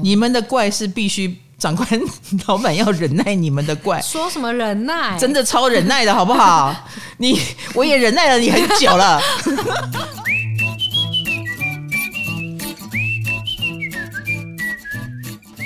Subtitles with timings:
[0.00, 1.88] 你们的怪是必须长官
[2.46, 4.00] 老板要忍耐你们的怪。
[4.00, 5.16] 说什么忍耐？
[5.18, 6.74] 真的超忍耐的好不好？
[7.18, 7.38] 你
[7.74, 9.20] 我也忍耐了你很久了。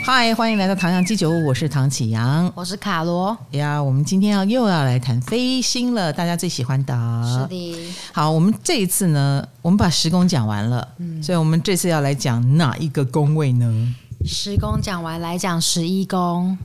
[0.04, 3.82] 嗨，欢迎来到唐阳鸡酒屋，我是唐启阳，我是卡罗呀。
[3.82, 6.94] 我们今天要又要来谈飞星了，大家最喜欢的。
[7.24, 7.92] 是的。
[8.12, 13.94] 好，我们这一次呢，我们把十宫讲完了，嗯，所以我们这次要来讲哪一个宫位呢？
[14.24, 16.56] 十宫讲完，来讲十一宫。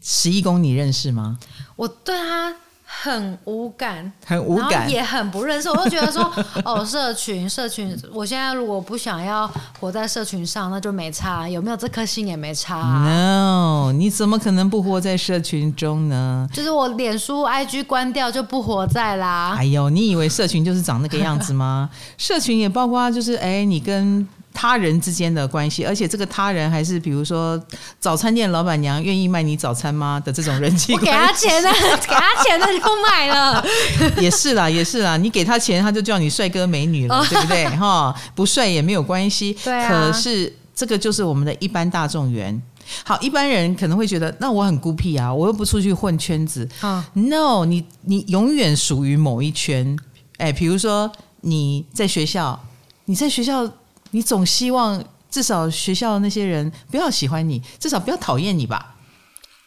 [0.00, 1.38] 十一宫你认识吗？
[1.76, 2.54] 我对他。
[2.94, 5.68] 很无感，很无感，也很不认识。
[5.70, 6.30] 我就觉得说，
[6.62, 13.08] 哦，社群，社群，我现在如果不想要活在社群上，那就没差，有没有这颗心也没差啊。
[13.08, 16.46] No，你怎么可能不活在社群中呢？
[16.52, 19.54] 就是我脸书、IG 关掉就不活在啦。
[19.56, 21.88] 哎呦，你以为社群就是长那个样子吗？
[22.18, 24.28] 社群也包括就是，哎，你跟。
[24.54, 27.60] 他人之间的关系，而且这个他人还是比如说
[27.98, 31.06] 早餐店老板娘愿意卖你早餐吗的这种人际 关系。
[31.06, 31.70] 我 给他钱呢，
[32.06, 33.64] 给他钱他就买了。
[34.20, 37.66] 也是啦，也是啦，你给他钱他就叫你帅哥美女了，对不对？
[37.76, 39.56] 哈，不帅也没有关系。
[39.64, 39.88] 对啊。
[39.88, 42.60] 可是这个就是我们的一般大众缘。
[43.04, 46.68] 好，一般人可能会觉得，那我很孤僻啊，我又不出去混圈子。
[46.82, 47.02] 嗯。
[47.14, 49.96] No，你你永远属于某一圈。
[50.36, 51.10] 哎，比如说
[51.40, 52.60] 你在学校，
[53.06, 53.68] 你在学校。
[54.12, 58.94] 你总希望至少学校的那些人不要喜欢你，至少不要讨厌你吧？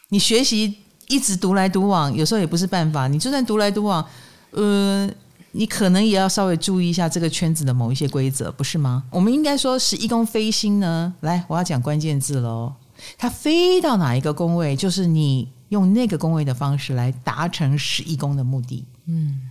[0.08, 0.72] 你学习
[1.08, 3.08] 一直独来独往，有时候也不是办法。
[3.08, 4.06] 你就算独来独往，
[4.52, 5.10] 呃，
[5.50, 9.02] 你可能也要稍微注意一下这个圈子的某一些规则，不是吗？
[9.10, 12.72] 我们应该说十一宫飞星呢，来，我要讲关键字喽。
[13.18, 18.86] 它飞到哪一个宫位，就是你用那个宫位的方式来达成十一宫的目的。
[19.06, 19.50] 嗯，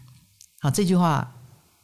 [0.61, 1.34] 好，这句话。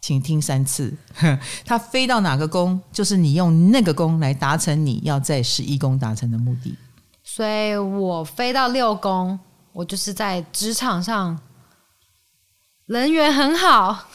[0.01, 0.91] 请听三次，
[1.63, 6.75] 它飞到哪个宫，就是你用那个宫来达成你要在十一宫达成的目的。
[7.23, 9.39] 所以我飞到六宫，
[9.71, 11.39] 我就是在职场上
[12.87, 14.07] 人缘很好。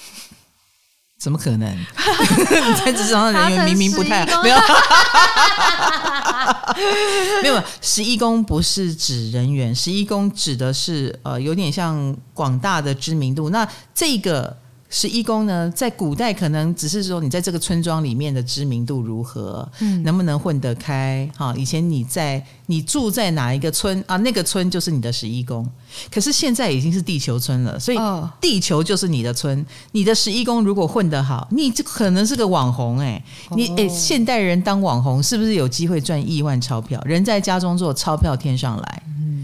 [1.21, 1.71] 怎么可能？
[1.79, 4.43] 你在职场上人缘明明不太好。
[4.43, 4.57] 没有，
[7.43, 7.63] 没有。
[7.81, 13.51] 十一宫不是指人缘，十一宫指的是呃，有点像广大的知名度。
[13.51, 14.66] 那这个。
[14.99, 21.31] 十一宫呢，在古代可能只是说你在这个村庄里面的知名度如何，嗯，能不能混得开？
[21.37, 24.17] 哈，以前你在你住在哪一个村啊？
[24.17, 25.69] 那个村就是你的十一宫。
[26.11, 27.99] 可是现在已经是地球村了，所以
[28.41, 29.67] 地球就是你的村。
[29.93, 33.55] 你的十一宫如果混得好，你就可能是个网红哎、欸。
[33.55, 36.99] 你哎，现代人当网红是不是有机会赚亿万钞票？
[37.05, 39.03] 人在家中坐，钞票天上来。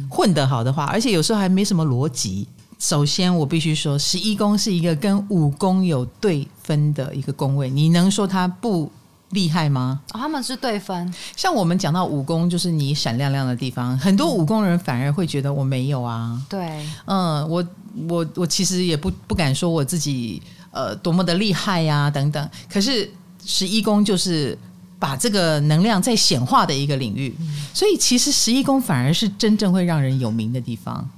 [0.08, 2.48] 混得好的话，而且有时候还没什么逻辑。
[2.82, 7.70] 首先，我必须说，十一宫是一个跟五宫有对分的一个宫位。
[7.70, 8.90] 你能说它不
[9.30, 10.00] 厉害吗？
[10.12, 11.14] 哦，他们是对分。
[11.36, 13.96] 像我们讲到五宫，就是你闪亮亮的地方。
[13.96, 16.36] 很多五宫人反而会觉得我没有啊。
[16.48, 17.64] 对，嗯，我
[18.08, 22.50] 我我其实也不不敢说我自己呃多么的厉害呀、啊、等等。
[22.68, 23.08] 可是
[23.46, 24.58] 十一宫就是
[24.98, 27.32] 把这个能量在显化的一个领域，
[27.72, 31.08] 所以其实十一宫反而是真正会让人有名的地方。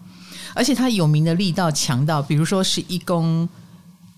[0.55, 3.49] 而且他有名的力道强到，比如说十一宫，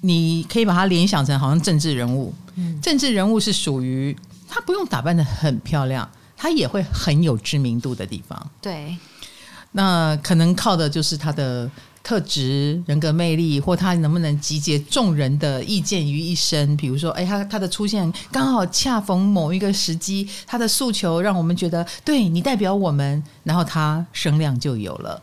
[0.02, 2.32] 你可以把它联想成好像政治人物。
[2.56, 4.16] 嗯，政治人物是属于
[4.48, 8.50] 他不用打扮的很漂亮，他也会很有知名度的地方。
[8.60, 8.96] 对，
[9.72, 11.70] 那可能靠的就是他的
[12.02, 16.76] 特质、人格魅力，或他能不能集结众人的意见于一身。
[16.76, 25.20] 比如说，哎，他他的出现刚好恰逢某一个时机，他的诉求让我们觉得对你代表我们，然后他声量就有了。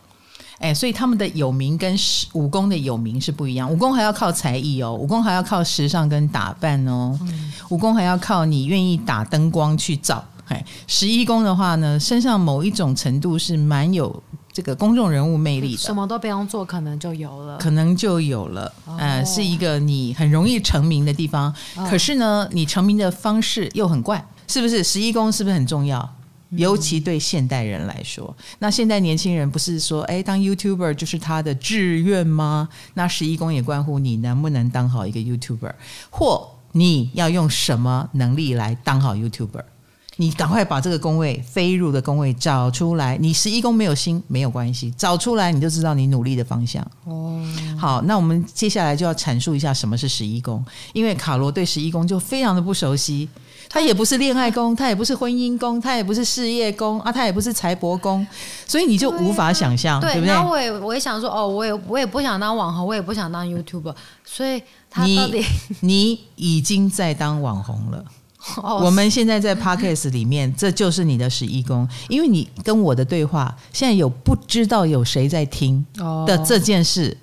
[0.60, 1.96] 哎，所以他们的有名跟
[2.34, 3.70] 武功的有名是不一样。
[3.72, 10.24] 武功还要靠才艺哦，武功还要靠时尚跟打扮哦，嗯、五宫还要靠你愿意打灯光去照。
[10.48, 14.22] 哎，十一宫的话呢，身上某一种程度是蛮有
[14.52, 18.72] 这个公众人物魅力的，什么都不用做，可能就有了，可能就有了。
[18.98, 21.54] 哎、哦，是一个你很容易成名的地方。
[21.76, 24.84] 哦、可是呢，你成名的方式又很怪，是不是？
[24.84, 26.14] 十一宫是不是很重要？
[26.58, 32.70] 尤其对现代人来说，那现代年轻人不是说，哎，当 YouTuber 就是他的志愿吗？
[32.94, 35.74] 那十一宫也关乎你能不能当好一个 YouTuber，
[36.10, 39.64] 或你要用什么能力来当好 YouTuber？
[40.18, 43.18] 你赶快把这个宫位飞入的宫位找出来。
[43.18, 46.88] 你十一宫没有星没有关系，找出来你就知道你努力的方向。
[47.06, 47.44] 哦，
[47.80, 50.64] 好，那我们接下来就要阐述一下什么是十一宫，
[50.94, 53.28] 因为卡罗对十一宫就非常的不熟悉。
[53.74, 58.26] 他也不是恋爱宫，他也不是婚姻宫，他也不是事业宫啊，他也不是财帛宫，
[58.68, 60.36] 所以你就无法想象，对，啊、对不对？
[60.36, 64.62] 那我也我也想说，哦，我也我也不想当网红，我也不想当 YouTuber，所以
[64.92, 65.44] 他到底
[65.80, 68.06] 你你已经在当网红了，
[68.86, 75.84] 我们现在在 Podcast 里面， 这就是你的十一宫，因为你跟我的对话，现在有不知道有谁在听
[76.28, 77.18] 的这件事，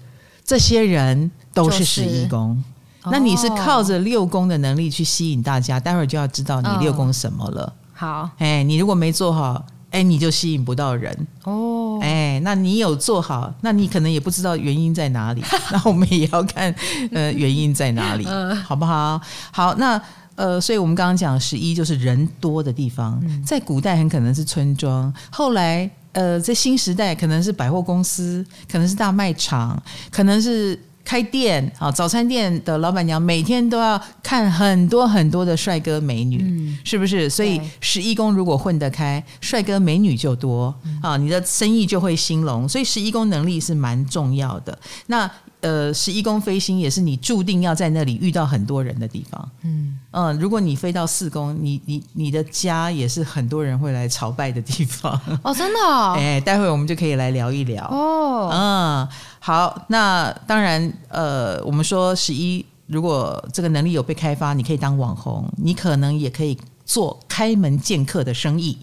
[0.44, 1.85] 这些人都是。
[1.85, 2.61] 十一宫。
[3.05, 7.73] 那你是靠着六宫的能力去吸引大家，待会儿就要知道你六宫什么了。
[7.94, 11.26] 好，哎，你如果没做好，哎，你就吸引不到人。
[11.44, 15.43] 哦，哎，那你有做好，那你可能也不知道原因在哪里。
[15.73, 16.75] 那我们也要看，
[17.12, 18.26] 呃，原因在哪里，
[18.64, 19.20] 好不好？
[19.50, 20.00] 好，那
[20.35, 30.79] 呃，所以我们刚刚讲十一就是人多的地方，在古代很可能是村庄，后来呃，在新时代可能是百货公司，可能是大卖场，可能是。
[31.11, 37.29] 开店啊，早餐店的老板娘每天都要看很多很多的帅哥美女，嗯、是不是？
[37.29, 40.73] 所以十一宫如果混得开，帅哥美女就多
[41.03, 42.69] 啊，你的生意就会兴隆。
[42.69, 44.79] 所以十一宫能力是蛮重要的。
[45.09, 45.29] 那
[45.61, 49.51] 呃，十一宫飞星也是你注定要在那里遇到很多人的地方。
[49.62, 55.12] 嗯嗯，如果你飞到四宫，你你你的家也是很多人会来朝拜的地方。
[55.45, 56.15] 哦，真的、哦？
[56.19, 57.87] 哎，待会我们就可以来聊一聊。
[57.87, 59.09] 哦，嗯。
[59.43, 68.77] 好，那当然，呃，我们说十一，如果这个能力有被开发，你可以当网红，你可能也可以做开门见客的生意，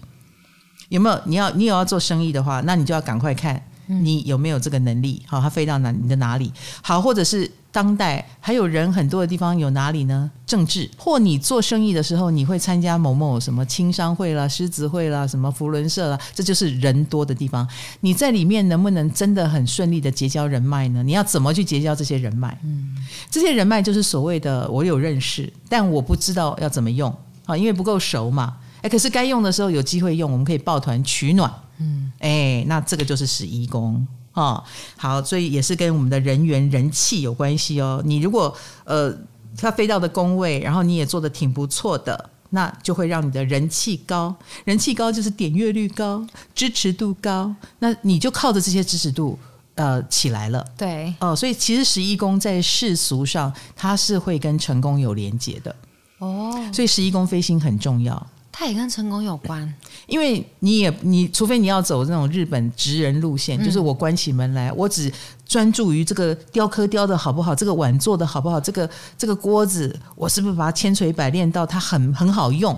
[0.88, 1.20] 有没有？
[1.26, 3.62] 你要你有要做生意的话，那你就要赶快看。
[3.88, 5.22] 你有没有这个能力？
[5.26, 6.52] 好，它飞到哪你的哪里？
[6.82, 10.30] 好，或者是当代还有人很多的地方有哪里呢？
[10.46, 17.66] 政治，或你做生意的时候，你会参加某某什么青商会啦、狮子会啦、什么福伦社啦，这就是人多的地方。
[18.00, 21.02] 你在里面能不能真的很顺利的结交人脉呢？
[21.02, 22.58] 你要怎么去结交这些人脉？
[22.64, 22.96] 嗯，
[23.30, 27.14] 这些人脉就是所谓的我有认识，但我不知道要怎么用
[27.46, 28.56] 啊，因为不够熟嘛。
[28.82, 31.52] 哎，可是该用的时候有机会用，我们可以抱团取暖。
[31.78, 34.62] 嗯，哎，那这个就是十一宫哦。
[34.96, 38.02] 好，所以也是跟我们的人缘、人气有关系哦。
[38.04, 38.54] 你如果
[38.84, 39.16] 呃，
[39.56, 44.34] 他飞到的宫位，然后你也做的挺不错的，那就会让你的人气高。
[44.64, 49.38] 人气高就是点阅率高，支持度高，那你就靠着这些支持度
[49.74, 50.64] 呃起来了。
[50.76, 55.74] 对，哦，所以其实十一宫在世俗上，它是会跟成功有连结的。
[56.18, 58.26] 哦，所以十一宫飞星很重要。
[58.58, 59.72] 它也跟成功有关，
[60.08, 65.12] 因为你也你除非你要走那种日本职人路线，嗯、就是我关起门来，我只
[65.46, 72.76] 专注于这个雕刻雕的好不好，这个碗做的好不好，这个这个锅子我是不是把它千锤百炼到它很很好用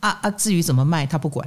[0.00, 0.30] 啊啊！
[0.30, 1.46] 至于怎么卖，他不管。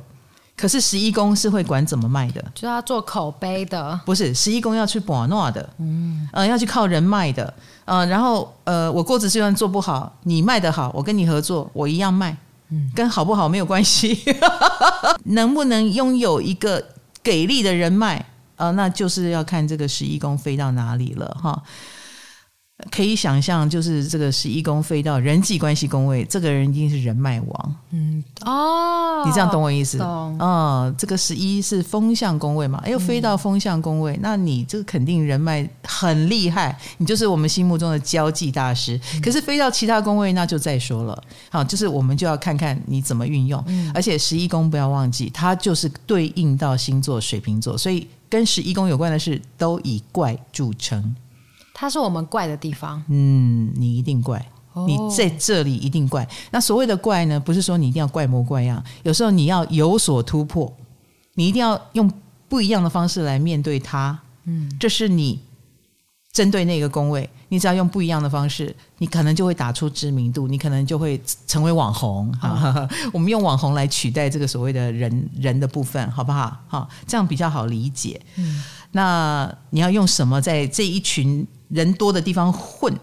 [0.55, 7.51] 可是十一宫是会管怎么卖的，就是要做口碑的，不是十一宫要去把诺的，嗯呃要去靠人脉的，
[7.85, 12.37] 呃然后呃我锅子虽然做不好，你卖的好，我跟你合作，我一样卖。
[12.95, 14.23] 跟好不好没有关系，
[15.25, 16.83] 能不能拥有一个
[17.23, 18.25] 给力的人脉
[18.55, 18.71] 啊？
[18.71, 21.63] 那就是要看这个十一宫飞到哪里了哈。
[22.91, 27.75] 可以想象，就是这个十一宫飞到人际关系宫位，这个人一定是人脉王。
[27.89, 29.97] 嗯，哦，你这样懂我意思？
[29.97, 30.37] 懂。
[30.39, 32.79] 哦，这个十一是风向宫位嘛？
[32.85, 38.99] 哎，又飞到风向宫位，嗯、那你这个肯定人脉很厉害，你就是我们心目中的交际大师。
[39.15, 41.23] 嗯、可是飞到其他宫位，那就再说了。
[41.49, 43.63] 好，就是我们就要看看你怎么运用。
[43.65, 51.15] 嗯、而且十一宫不要忘记，它就是对应到星座水瓶座，所以跟十一宫有关的事都以怪著称。
[51.79, 54.43] 它是我们怪的地方，嗯，你一定怪，
[54.87, 56.23] 你在这里一定怪。
[56.23, 60.75] 哦、那所谓的怪呢，不是说你一定要怪模怪样，有时候你要有所突破，
[61.35, 62.11] 你一定要用
[62.49, 64.19] 不一样的方式来面对它。
[64.45, 65.39] 嗯，这是你
[66.31, 72.33] 针对那个工位，你只要用不一样的方式，你可能就会打出知名度，你可能就会成为网红。
[72.41, 76.57] 哦、 我们用网红来取代这个所谓的人人的部分，好不好？
[76.67, 78.19] 好，这样比较好理解。
[78.37, 82.93] 嗯，那你要用什么在这一群人多的地方混，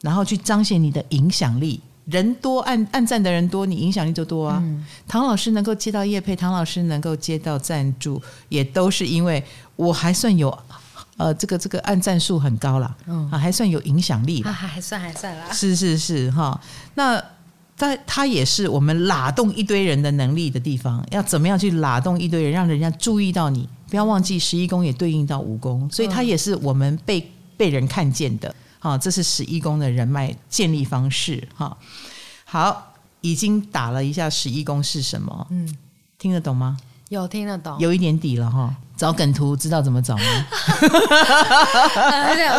[0.00, 1.80] 然后去彰显你的影响力。
[2.06, 4.60] 人多按按赞的人多，你影响力就多啊。
[4.62, 9.42] 嗯、唐老师能够接到叶配，唐老师能够接到赞助，也都是因为
[9.74, 10.56] 我还算有
[11.16, 15.50] 呃这个这个按赞数很高啦，嗯、啊还算有影响力，还还算还算啦。
[15.52, 16.60] 是是是哈，
[16.94, 17.20] 那
[17.76, 23.68] 在他也是我们拉动一堆人的能力的地方，要怎么样去拉动一堆人，让人家注意到你？
[23.90, 27.32] 不要忘记十一宫也对应到五宫，所以它也是我们被。
[27.56, 31.76] 被人看见的，哈，这是十一宫的人脉建立方式，哈。
[32.44, 35.76] 好，已经打了一下十一宫是什么，嗯，
[36.18, 36.76] 听得懂吗？
[37.08, 38.74] 有听得懂，有一点底了哈。
[38.96, 40.22] 找梗图知道怎么找吗？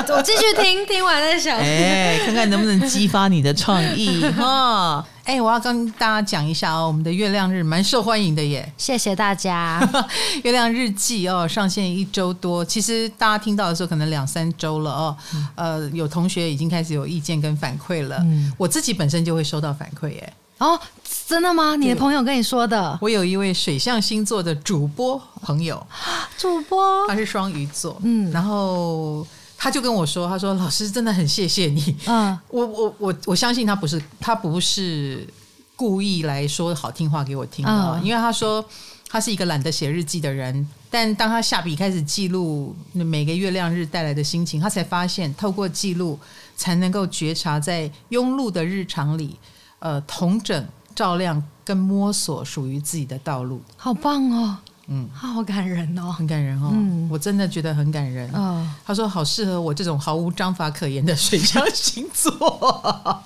[0.10, 5.06] 我继续听，听完再想，哎，看看能不能激发你的创意哈。
[5.26, 9.82] 哎，我要跟大家讲一下哦，我们的月亮日蛮受欢迎的耶，谢谢大家。
[10.44, 15.18] 月亮日记哦，上线一周多，其实大家听到的时候可能两三周了哦。
[15.34, 20.34] 嗯、呃，有同学已经开始有意见跟反馈了，嗯、我自己本身就会收到反馈耶。
[20.60, 20.80] 哦。
[21.28, 21.76] 真的吗？
[21.76, 22.98] 你的朋友跟你说的？
[23.02, 25.86] 我有一位水象星座的主播朋友，
[26.38, 27.06] 主播？
[27.06, 35.28] 他是双鱼座，嗯，然后他就跟我说，他说老师真的很谢谢你，嗯，我我我我相信他不是他不是
[35.76, 38.64] 故意来说好听话给我听的，嗯，因为他说
[39.10, 46.18] 他是一个懒得写日记的人，但当他下笔开始记录每个月亮日带来的心情，他才发现透过记录
[46.56, 49.36] 才能够觉察在庸碌的日常里，
[49.80, 50.66] 呃，同整。
[50.98, 54.58] 照亮跟摸索属于自己的道路，好棒哦！
[54.88, 56.72] 嗯，好感人哦，很感人哦。
[56.74, 58.28] 嗯，我真的觉得很感人。
[58.34, 62.34] 嗯，他说好适合我这种毫无章法可言的水象星座。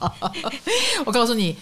[1.05, 1.55] 我告诉你，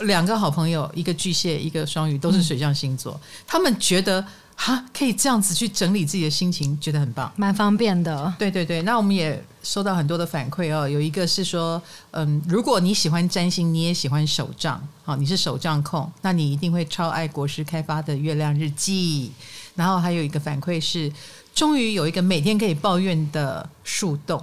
[0.00, 4.22] 两个好朋友，一个巨蟹，一个双鱼，都是水象星座，嗯，他们觉得。
[4.56, 8.32] 哈，可以这样子去整理自己的心情，觉得很棒，蛮方便的。
[8.38, 10.88] 对对对，那我们也收到很多的反馈哦。
[10.88, 11.80] 有一个是说，
[12.12, 19.32] 嗯，如果你喜欢占星，你也喜欢手账，好，你是手账控，那你一定会超爱国师开发的月亮日记。
[19.74, 21.12] 然后还有一个反馈是，
[21.54, 24.42] 终于有一个每天可以抱怨的树洞。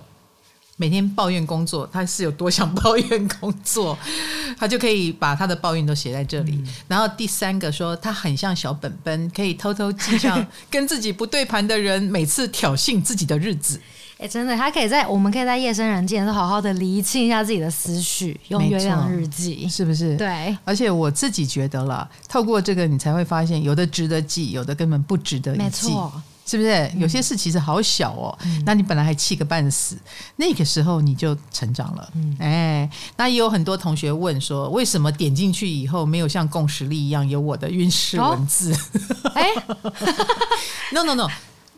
[0.82, 3.96] 每天抱怨工作，他是有多想抱怨工作，
[4.58, 6.54] 他就可以把他的抱怨都写在这里。
[6.54, 13.80] 嗯、然后第三个说，他很像小本本，可以偷偷记上 跟自己不对盘的人每次挑衅自己的日子。
[14.18, 20.18] 哎，真的，他可以在我们可以在夜深人静的时候好好的理清一下自己的思绪，用月亮日记，是不是？
[20.18, 20.58] 对。
[20.66, 25.64] 而且我自己觉得了，透过这个，你才会发现有的值得记，有的根本不值得一记。
[25.64, 26.22] 没错。
[26.52, 28.38] 是不是有些事其实好小哦？
[28.44, 29.96] 嗯、那你本来还气个半死，
[30.36, 32.12] 那个时候你就成长了。
[32.14, 38.76] 嗯、哎，那也有很多同学问说，为什么点进去以后没有像共识力一样有我的运势文字？
[39.34, 39.48] 哎，
[40.92, 41.30] no no no，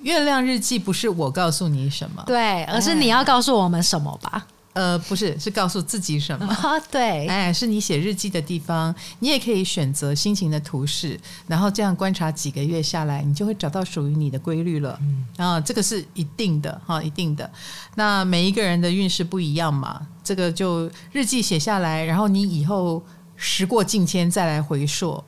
[0.01, 4.47] 月亮日记不是我告诉你什么，对，而是你要告诉我们什么吧。
[4.73, 6.47] 呃，不是，是告诉自己什么？
[6.47, 14.99] 啊， 对，哎，是你写日记的地方，你也可以选择心情的图示，然后这样观察几个月下来，你就会找到属于你的规律了。
[15.01, 17.47] 嗯，啊，这个是一定的，哈，一定的。
[17.95, 23.03] 那每一个人的运势不一样嘛，这个就日记写下来，然后你以后
[23.35, 25.23] 时过境迁再来回溯，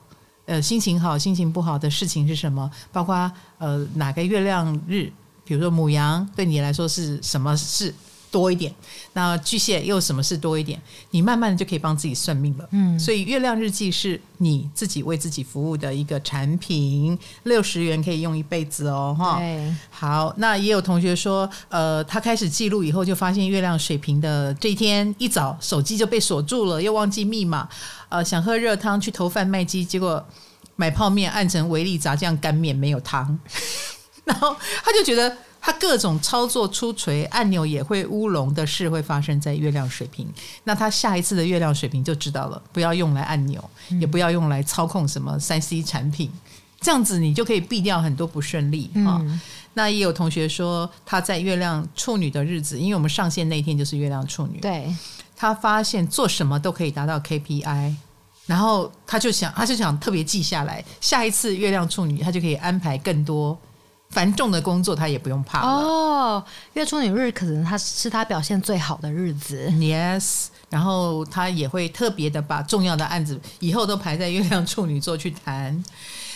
[0.45, 2.69] 呃，心情好、心情不好的事情是什么？
[2.91, 5.11] 包括呃哪个月亮日，
[5.43, 7.93] 比如说母羊，对你来说是什么事？
[8.35, 8.69] 多一点，
[9.13, 10.77] 那巨蟹又什么事多一点？
[11.11, 12.67] 你慢慢的就可以帮自己算命了。
[12.71, 19.39] 嗯，所以月亮日记是你自己为自己服务的一个产品，六十元可以用一辈子哦，哈。
[19.89, 27.69] 好，那也有同学说，呃，他开始记录以后，就发现月亮水平的这一天一早手机就被锁住了，又忘记密码，
[28.09, 30.21] 呃，想喝热汤去投贩卖机，结果
[30.75, 33.39] 买泡面按成维力炸酱干面没有汤，
[34.25, 35.37] 然后他就觉得。
[35.65, 40.31] 他各种操作出锤，按钮也会乌龙的事会发生在月亮水平。
[40.63, 46.31] 那他下一次的月亮水平就知道了，不要用来按钮，嗯、也不要用来操控什么三 C 产品，
[46.79, 49.39] 这样子你就可以避掉很多不顺利啊、嗯哦。
[49.73, 54.95] 那也有同学说他在月亮处女的日子，因为我们上线那天就是月亮处女，对，
[55.35, 57.95] 他发现做什么都可以达到 KPI，
[58.45, 63.59] 然后他就想，他就想特别记下来，下一次月亮处女他就可以安排更多。
[64.15, 66.41] 繁重的工作他也不用怕哦。
[66.71, 70.45] 月处女日可能他是他表现最好的日子，yes。
[70.69, 75.83] 然后他也会特别的把重要的案子以后都排在月亮处女座去谈。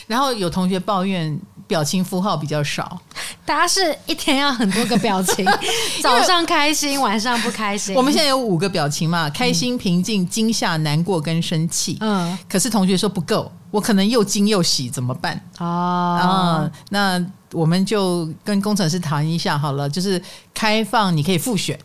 [0.08, 3.00] 然后有同学抱怨表情符号比较少，
[3.46, 5.46] 大家是一天要很多个表情，
[6.04, 7.96] 早上开心，晚上不开心。
[7.96, 9.30] 我们现在有五个表情嘛？
[9.30, 11.98] 开心、平静、惊吓、难过跟生气。
[12.02, 15.40] 嗯，可是同学说不够，我可能又惊又喜，怎么办？
[15.60, 16.20] 哦，
[16.64, 20.22] 嗯，那我们就跟工程师谈一下好了，就是
[20.54, 21.78] 开放，你可以复选。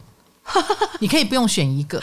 [1.01, 1.99] 你可以不用选一个，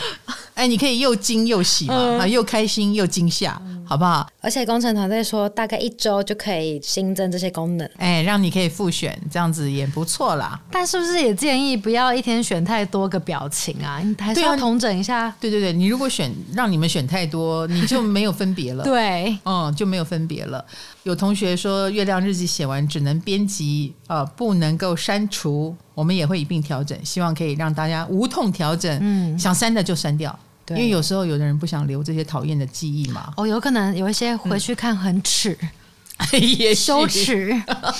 [0.54, 3.60] 哎，你可以又惊又喜嘛，啊、嗯，又开心又惊吓，
[3.92, 4.26] 好不好？
[4.40, 10.58] 而且工程团队说，大概一周就可以新增这些功能，哎，让你可以复选，这样子也不错啦。
[10.70, 14.00] 但是不是也建议不要一天选太多个表情啊？
[14.02, 15.30] 你还是要统整一下。
[15.38, 18.82] 对对对，你如果选让你们选太多，你就没有分别了。
[18.82, 20.64] 对，嗯，就没有分别了。
[21.02, 25.76] 有同学说，月亮日记写完只能编辑，呃，不能够删除。
[25.94, 28.98] 我们也会一并调整，希望可以让大家无痛调整。
[29.02, 33.32] 嗯，想删的就删掉，对，因为有时候有的人不想留这些讨厌的记忆嘛。
[33.36, 35.56] 哦，有可能有一些回去看很耻，
[36.32, 37.52] 嗯、也羞耻。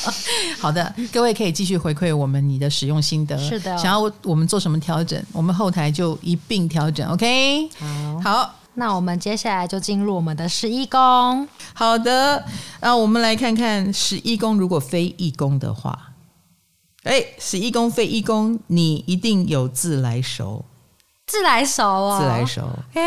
[0.60, 3.36] 好的，各位可以继续回馈我们你的使用心得。
[3.38, 7.08] 是的，想要我们做什么调整，我们后台就一并调整。
[7.08, 8.54] OK，好，好。
[8.74, 11.46] 那我们接下来就进入我们的十一宫。
[11.74, 12.42] 好的，
[12.80, 16.12] 那我们来看看十一宫，如果非一宫的话，
[17.02, 20.64] 哎，十一宫非一宫，你一定有自来熟。
[21.32, 22.60] 自来熟哦，自来熟。
[22.92, 23.02] 哎、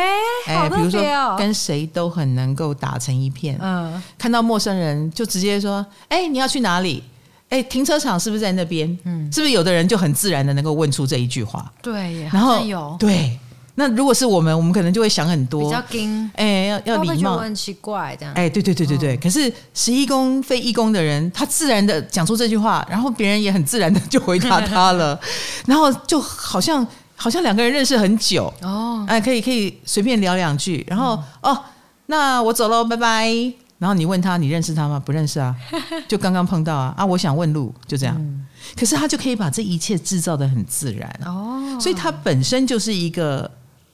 [0.47, 0.79] 欸，好特别哦。
[0.79, 3.55] 比如说跟谁都很能够打成一片。
[3.61, 7.03] 嗯，看到陌生人就直接说：“哎、欸，你要去哪里？
[7.49, 8.87] 哎、欸，停车场是不是在那边？
[9.03, 11.71] 嗯，是不是有的人就很自然的能够问出这一句话？
[11.83, 13.37] 对，然后有对。”
[13.77, 19.15] 那如果是我们，我们可能就会想很多，比较惊，哎、欸，要要礼貌，很奇怪这样，哎、欸，对对对对对。
[19.15, 25.19] 哦、可是十一宫非一宫的人，他自然的讲出这句话，然后别人也很自然的就回答他了，
[25.67, 28.53] 然后就好像好像两个人认识很久。
[28.61, 31.63] 哦，哎、欸，可以可以随便聊两句，然后、嗯、哦，
[32.07, 33.29] 那我走喽，拜拜。
[33.77, 34.99] 然后你问他，你认识他吗？
[34.99, 35.55] 不认识啊，
[36.07, 36.93] 就刚刚碰到啊。
[36.97, 38.15] 啊，我想问路，就这样。
[38.17, 38.45] 嗯、
[38.77, 43.49] 可是他就可以把这一切制造的很自然哦，所以他本身就是一个。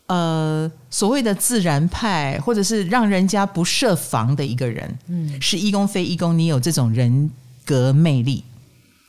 [0.08, 7.32] 呃，所谓的自然派，或者是让人家不设防的一个人，嗯，是一宫非一宫，你有这种人
[7.63, 8.44] 格魅力，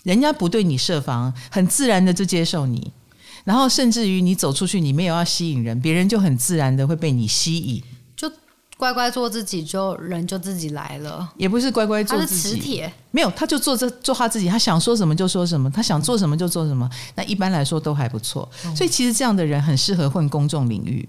[0.04, 2.92] 人家不对你设防，很自然的就接受你，
[3.44, 7.82] 然后甚至于你走出去，你没有要吸引人，别人就很自然的会被你吸引。
[8.78, 11.32] 乖乖做自己，就人就自己来了。
[11.36, 16.90] 也不是乖乖做自己，是没有，他就做这做他自己，他想说什么就说什么，他想做什么就做什么。
[17.14, 18.50] 那一般来说都还不错。
[18.74, 21.08] 所以其实这样的人很适合混公众领域，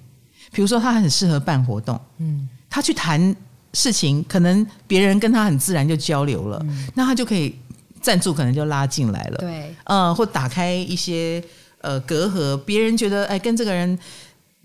[0.52, 3.36] 比如说他很适合办活动，嗯，他去谈
[3.74, 6.64] 事情，可能别人跟他很自然就交流了，
[6.94, 7.56] 那他就可以
[8.00, 11.44] 赞助，可能就拉进来了，对，呃，或打开一些
[11.84, 14.00] 呃隔阂，别人觉得哎跟这个人。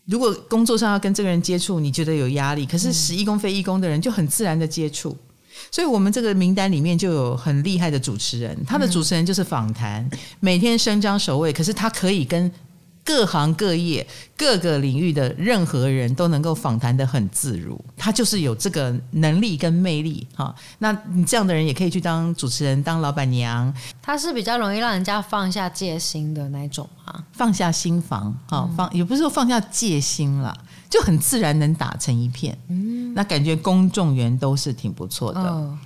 [0.07, 5.15] 如果工作上要跟这个人接触，你觉得有压力，可是十一宫非一宫的人就很自然的接触，
[5.71, 10.09] 所以我们这个名单里面就有很厉害的主持人，他的主持人就是访谈，
[10.41, 12.51] 每天伸张守卫，可是他可以跟。
[13.09, 20.55] 各行各业、各个领域的任何人都能够访谈的很自如，他就是有这个能力跟魅力哈。
[20.81, 23.73] 那你这样的人也可以去当主持人、当老板娘。
[24.03, 30.55] 他是比较容易让人家放下戒心的那种啊，放下心防哈，放也不是说放下戒心了，
[30.91, 32.59] 就很自然能打成一片。
[32.69, 35.41] 嗯，那感觉公众缘都是挺不错的。
[35.41, 35.79] 哦、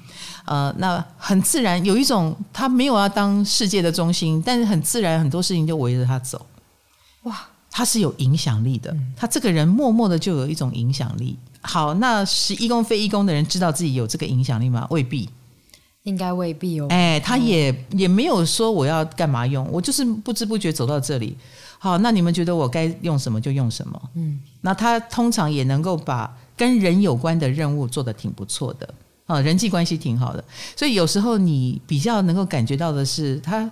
[0.47, 6.45] 呃，那很自然有一种他没有要当世界的中心，但是很自然很多事情就围着他走。
[7.73, 11.37] 哇，他是有影响力的，嗯、他这个人默默的就有一种影响力。
[11.63, 14.87] 好，那十一宫非一宫的人知道自己有这个影响力吗？
[14.91, 15.29] 未必，
[16.03, 16.87] 应该未必哦。
[16.91, 21.37] 哎，他也、嗯、也没有说我要干嘛用，我就是不知不觉走到这里。
[21.79, 24.03] 好，那你们觉得我该用什么就用什么。
[24.15, 28.95] 嗯，那他通常也能够把跟人有关的任务做得挺不错的
[29.27, 30.45] 啊，人际关系挺好的。
[30.77, 33.71] 所以有时候你比较能够感觉到的是，他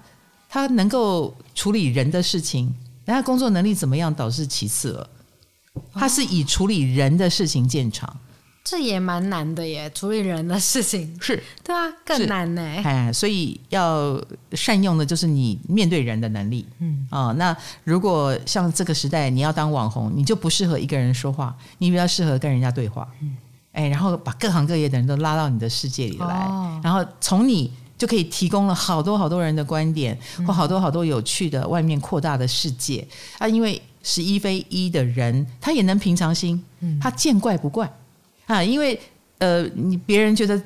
[0.48, 2.72] 他能够处理人的事情。
[3.10, 5.10] 他工作能力怎么样倒是其次了，
[5.92, 8.16] 他是以处理人的事情见长，
[8.64, 9.90] 这也蛮难的耶。
[9.90, 12.62] 处理人的事情是对啊，更难呢。
[12.62, 14.20] 哎，所以要
[14.52, 16.66] 善用的就是你面对人的能力。
[16.78, 23.08] 嗯啊、哦，那如果像这个时代，你要当网红，你就不适合一个人说话，你比较适合跟人家对话。
[23.20, 23.36] 嗯，
[23.72, 27.72] 哎，然后把各行各业的人都拉到你的世界里来，哦、然后从你。
[28.00, 33.46] 就可以提供了好多好多人的观点，或好多好多有趣的外面扩大的世界啊！
[33.46, 36.64] 因为十一非一的人，他也能平常心，
[36.98, 37.92] 他见怪不怪
[38.46, 38.64] 啊！
[38.64, 38.98] 因为
[39.36, 40.58] 呃，你别人觉得。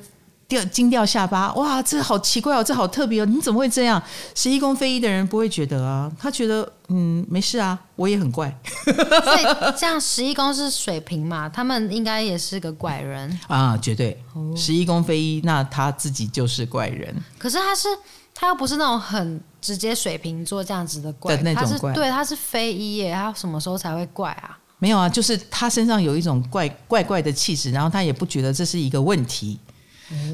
[0.47, 4.01] 掉惊掉下巴，哇，这好奇怪哦，这好特别哦，你怎么会这样？
[4.35, 8.55] 十一宫非一的人不会觉得啊，他觉得嗯没事啊，我也很怪。
[8.85, 8.93] 所
[9.39, 14.21] 以这样十一宫是水瓶嘛，他们应该也是个怪人啊，绝对。
[14.55, 17.15] 十一宫非一，那他自己就是怪人。
[17.39, 17.87] 可是他是
[18.33, 24.55] 他又不是那种很直接水瓶座这样子的怪的那种怪，对，他是非一耶，他什么时候才会怪啊？
[24.77, 29.59] 没有啊，就是他身上有一种怪怪怪的气质，然后他也不觉得这是一个问题。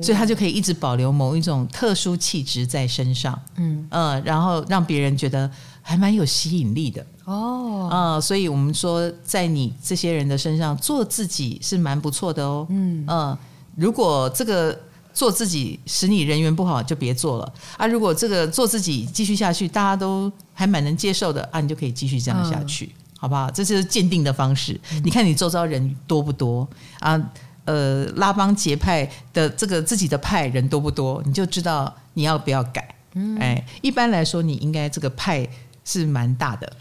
[0.02, 3.88] 所以他就可以一直保留某一种特殊气质在身上，嗯。
[3.90, 5.50] 呃，然后让别人觉得
[5.82, 7.06] 还蛮有吸引力的。
[7.26, 13.04] 哦，呃，所以我们说在你这些人的身上做自己是蛮不错的哦，嗯。
[13.08, 13.38] 呃，
[13.76, 14.78] 如果这个
[15.14, 17.54] 做自己使你人缘不好，就别做了。
[17.78, 17.88] 啊。
[17.88, 23.50] 如果这个做自己继续下去，大家都还蛮能接受的啊，你就可以继续这样下去，嗯、好不好？
[23.52, 24.80] 这是鉴定的方式。
[24.92, 26.68] 嗯、你看你周遭人多不多？
[27.00, 27.18] 啊？
[27.66, 32.96] 呃，拉帮结派的这个自己的派人多不多，你就知道你要不要改。
[33.14, 35.48] 嗯，哎，一般来说，你应该这个派
[35.84, 36.72] 是蛮大的，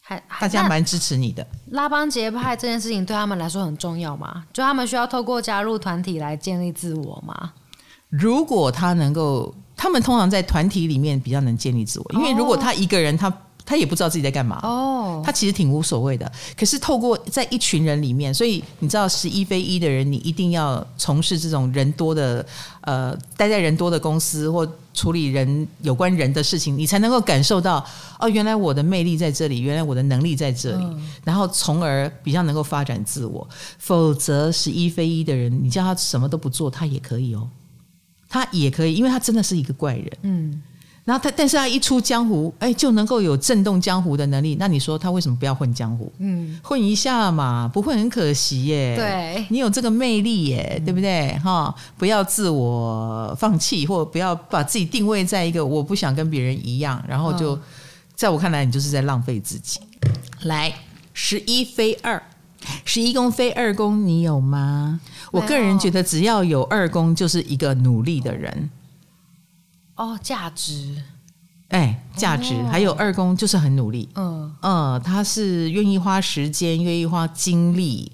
[0.00, 1.46] 还大家蛮支持你的。
[1.70, 4.44] 拉帮结派这件事情对他们来说很重要吗？
[4.52, 7.52] 就他们需要透过加入团体来建立自我吗？
[8.08, 13.30] 如果他能够，他们通常在团体里面比较能建立自我，因为如果他一个人他
[13.66, 14.60] 他也不知道自己在干嘛。
[14.62, 16.30] 哦，他其实挺无所谓的。
[16.56, 22.46] 可是透过在一群人里面，所以你知道，十一非一的人，你一定要从事这种人多的，
[22.82, 27.84] 呃，待在人多的公司或处理人有关人的事情，你才能够感受到
[28.18, 33.46] 哦，原来我的魅力在这里，原来我的能力在这里，嗯、然后从而比较能够发展自我。
[33.78, 37.48] 否则，十一非一的人，你叫他什么都不做，他也可以哦。
[38.28, 40.12] 他也可以，因为他真的是一个怪人。
[40.22, 40.62] 嗯，
[41.06, 44.56] 然后他，但是他一出江湖，哎，就能够有震动江湖的能力。
[44.58, 46.12] 那你说他为什么不要混江湖？
[46.18, 48.96] 嗯，混一下嘛，不会很可惜耶。
[48.96, 51.38] 对，你有这个魅力耶，嗯、对不对？
[51.38, 57.60] 哈，不要自我放弃，或不要把自己定位在一个我不想跟别人一样，然后就、哦、
[58.16, 59.78] 在我看来，你就是在浪费自己。
[60.42, 60.74] 来，
[61.14, 62.20] 十一非二，
[62.84, 65.00] 十一宫非二宫，你有吗？
[65.30, 68.70] 我个人觉得，只要有二宫，就是一个努力的人。
[69.96, 71.02] 哦，价值，
[71.68, 74.08] 哎，价值，还有二宫就是很努力。
[74.14, 78.12] 嗯嗯，他是愿意花时间，愿意花精力。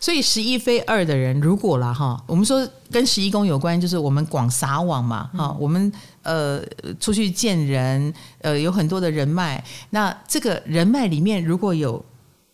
[0.00, 5.92] 所以十一非二的人，如果啦哈，我们说跟十一宫有关，就是我们广撒网嘛哈，我们
[6.22, 6.62] 呃
[7.00, 9.62] 出去见人，呃有很多的人脉。
[9.90, 12.04] 那这个人脉里面如果有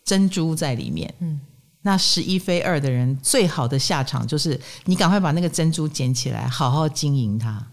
[0.03, 1.41] 珍珠在里面，嗯。
[1.81, 7.65] 那十一非二的人，最好的下场就是你赶快把那个珍珠捡起来，好好经营它。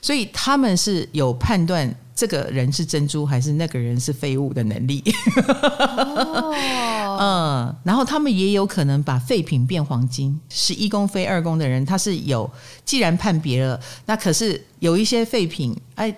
[0.00, 5.02] 所以他们是有判断这个人是珍珠还是那个人是废物的能力。
[5.36, 10.40] 哦、 嗯，然后他们也有可能把废品变黄金。
[10.48, 12.50] 十一宫非二宫的人，他是有
[12.84, 16.16] 既然判别了，那可是有一些废品，哎，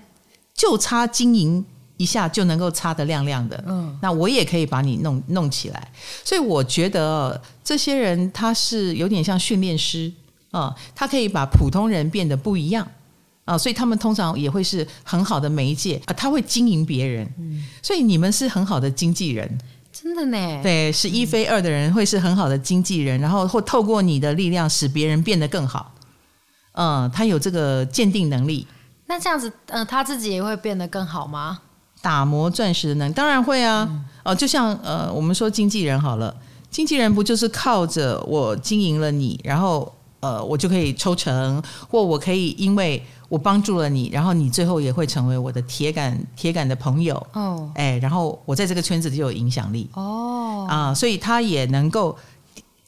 [0.55, 1.65] 就差经营。
[1.99, 5.91] 一下就能够擦得亮亮的，嗯，那我也可以把你弄弄起来，
[6.23, 10.13] 所以我觉得这些人他是有点像训练师
[10.51, 12.87] 啊，他可以把普通人变得不一样
[13.47, 19.59] 啊，所以他们通常也会是很好的媒介啊，他会经营别人，嗯，所以你们是很好的经纪人，
[19.91, 25.95] 真的呢，对，是一非二的人会是很好的经纪人，然后或透过你的力量使别人变得更好，
[26.73, 28.67] 嗯，他有这个鉴定能力，
[29.07, 31.61] 那这样子，嗯，他自己也会变得更好吗？
[32.03, 36.35] 打磨钻石的能力当然会啊，嗯、哦，就像呃，我们说经纪人好了，
[36.71, 47.27] 经纪人不就是靠着我经营了你，然后呃，我就可以抽成，或我可以因为我帮助了你，然后你最后也会成为我的铁杆铁杆的朋友。
[47.33, 49.89] 哦，哎，然后我在这个圈子里就有影响力。
[49.95, 50.67] 哦。
[50.69, 52.17] 啊，所以他也能够，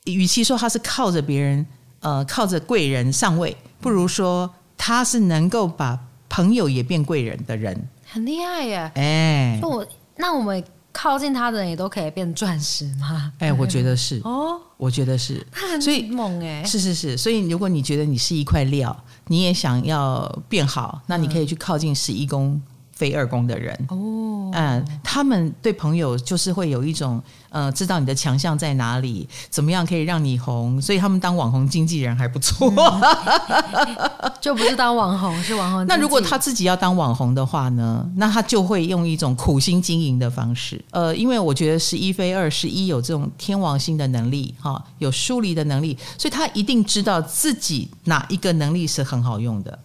[0.05, 1.67] 与其说他是靠着别人，
[2.01, 5.99] 呃，靠着贵人上位，不如说他是能够把
[6.29, 7.89] 朋友也变贵人的人。
[8.05, 8.91] 很厉害耶！
[8.95, 13.33] 哎，那我那我们靠近他的人也都可以变钻石吗？
[13.39, 14.21] 哎，我觉得是。
[14.25, 15.47] 哦，我觉得是，
[15.81, 18.97] 所以猛哎，是是是，所以如果你觉得你是一块料，
[19.29, 22.61] 你也想要变好，那你可以去靠近十一宫
[22.99, 27.23] 非二宫的人哦，嗯，他们对朋友就是会有一种。
[27.51, 35.87] 呃，知道你的强项在哪里，怎么样可以让你红，所以他们当网红经纪人还不错，嗯、 就不是当网红，是网红。
[35.87, 38.07] 那如果他自己要当网红的话呢？
[38.17, 40.79] 那他就会用一种苦心经营的方式。
[40.91, 49.79] 呃，因为我觉得十一非二，十一有这种天王星的能力，哈，有疏离的能力，所以他一定知道自己哪一个能力是很好用的。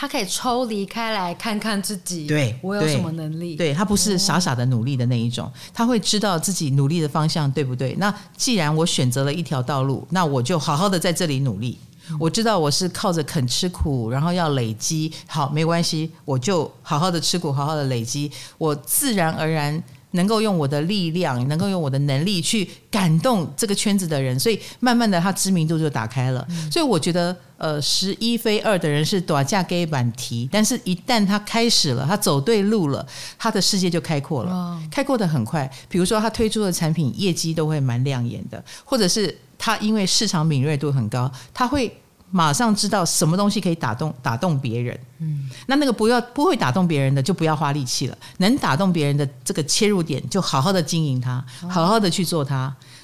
[0.00, 3.54] 他可以抽离开来看看自己，对，我有什么能力？
[3.54, 7.94] 对，他不是傻傻的努力的那一种，哦、他会知道自己努力的方向对不对？
[7.98, 11.76] 那既然我选择了一条道路，那我就好好的在这里努力。
[12.08, 19.82] 嗯、我知道我是靠着肯吃苦，然后要累积，好，没关系，我就好好的吃苦，好好的累积，我自然而然。
[20.12, 26.46] 能够用我的力量，能够用我的能力去感动这个圈子的人，所以慢慢的他知名度就打开了。
[26.50, 33.06] 嗯、所以我觉得，呃，十一非二的人是短价给板提，但是一旦他开始了，他走对路了，
[33.38, 35.70] 他的世界就开阔了，哦、开阔的很快。
[35.88, 41.94] 比如说他推出的产品业绩都会蛮亮眼的，或者是他因为市场敏锐度很高，他会。
[42.30, 52.56] 马上知道什么东西可以打动打动别人，嗯，那那个不要不会打动别人的就不要花力气了，能打动别人的这个切入点就好好的经营它，好好的去做它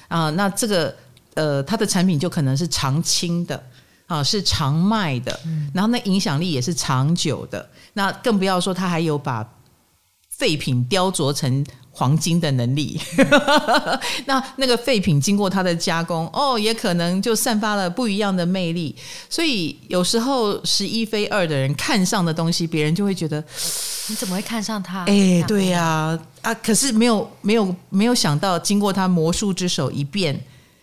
[0.07, 0.31] 啊、呃。
[0.31, 0.95] 那这个
[1.33, 3.55] 呃，它的产品就可能是常青的
[4.05, 5.39] 啊、呃，是常卖的，
[5.73, 7.69] 然后那影响力也是长久的。
[7.93, 9.47] 那更不要说它还有把
[10.29, 11.65] 废品雕琢成。
[11.97, 12.99] 黄金的能力，
[14.27, 18.95] 那那个废品经过它的加工，哦，也可能就散发了不一样的魅力。
[19.27, 23.43] 所以有时候十一非二的人看上的东西，别人就会觉得
[24.09, 25.05] 你怎么会看上他？
[25.05, 30.39] 哎，对呀，啊，啊，可是没有没有没有想到，经过他魔术之手一变，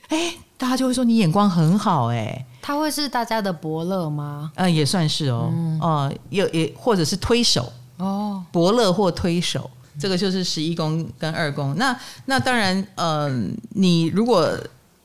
[0.08, 4.50] 哎，大家就会说你眼光很好，哎，他会是大家的伯乐吗？
[4.56, 8.42] 嗯，也算是哦，哦，也也或者是推手哦。
[8.50, 11.74] 伯乐或推手，这个就是十一宫跟二宫。
[11.76, 13.28] 那那当然，呃，
[13.70, 14.56] 你如果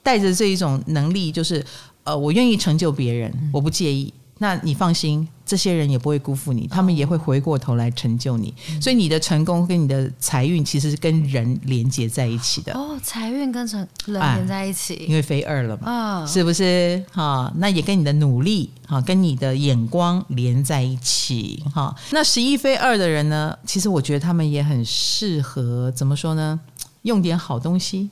[0.01, 1.63] 带着这一种能力，就是
[2.03, 4.13] 呃，我愿意成就别人，我不介意。
[4.39, 8.53] 那你放心，这些人也不会辜负你，他们也会回过头来成就你。
[8.69, 12.71] 哦、所以你的成功跟你的财运其实是跟人连接在一起的。
[12.73, 17.03] 哦，财运跟成人连在一起，因为飞二了嘛，是不是？
[17.11, 21.63] 哈、哦，那也跟你的努力哈，跟你的眼光连在一起。
[21.73, 23.57] 哈、哦，那十一飞二的人呢？
[23.65, 26.59] 其实我觉得他们也很适合，怎么说呢？
[27.01, 28.11] 用点好东西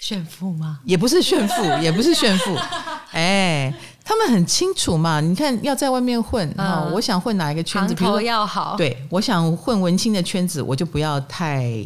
[0.00, 0.80] 炫富吗？
[0.84, 2.56] 也不是炫富，也不是炫富，
[3.12, 3.72] 哎。
[4.12, 11.82] 他们很清楚嘛，你看要在外面混啊，嗯、我想混哪一个圈子，比如要好，对，我想混文青的圈子，我就不要太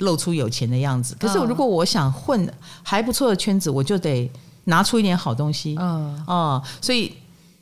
[0.00, 1.16] 露出有钱的样子。
[1.18, 2.46] 可是如果我想混
[2.82, 4.30] 还不错的圈子，我就得
[4.64, 7.10] 拿出一点好东西，嗯哦、嗯，所以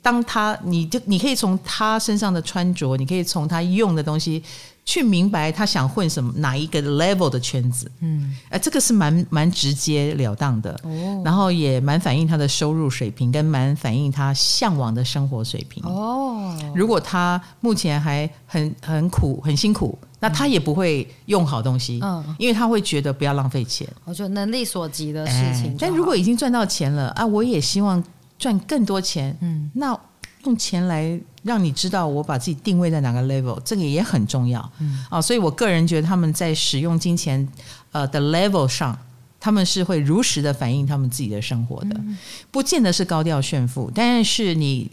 [0.01, 4.43] 当他，你就你可以从他身上的穿着，你可以从他用的东西。
[4.85, 16.53] 去明白他想混什么哪一个 level 的圈子，嗯，哎，这个是蛮蛮直截了当的，哦，然后也蛮反映他的收入水平，跟蛮反映他向往的生活水平，哦。
[16.75, 23.87] 如果他目前还很很苦很辛苦，那他也不会用好东西，嗯，因为他会觉得不要浪费钱。
[24.05, 28.03] 我觉得能力所及的事情，哎，但如果已经赚到钱了啊，我也希望
[28.37, 29.97] 赚更多钱，嗯，那。
[30.45, 34.71] 用钱来让你知道我把自己定位在哪个 level，这个也很重要。
[34.79, 37.47] 嗯，啊，所以我个人觉得他们在使用金钱
[37.91, 38.97] 呃的 level 上，
[39.39, 41.99] 他们是会如实的反映他们自己的生活的，
[42.49, 44.89] 不见得是高调炫富，但是你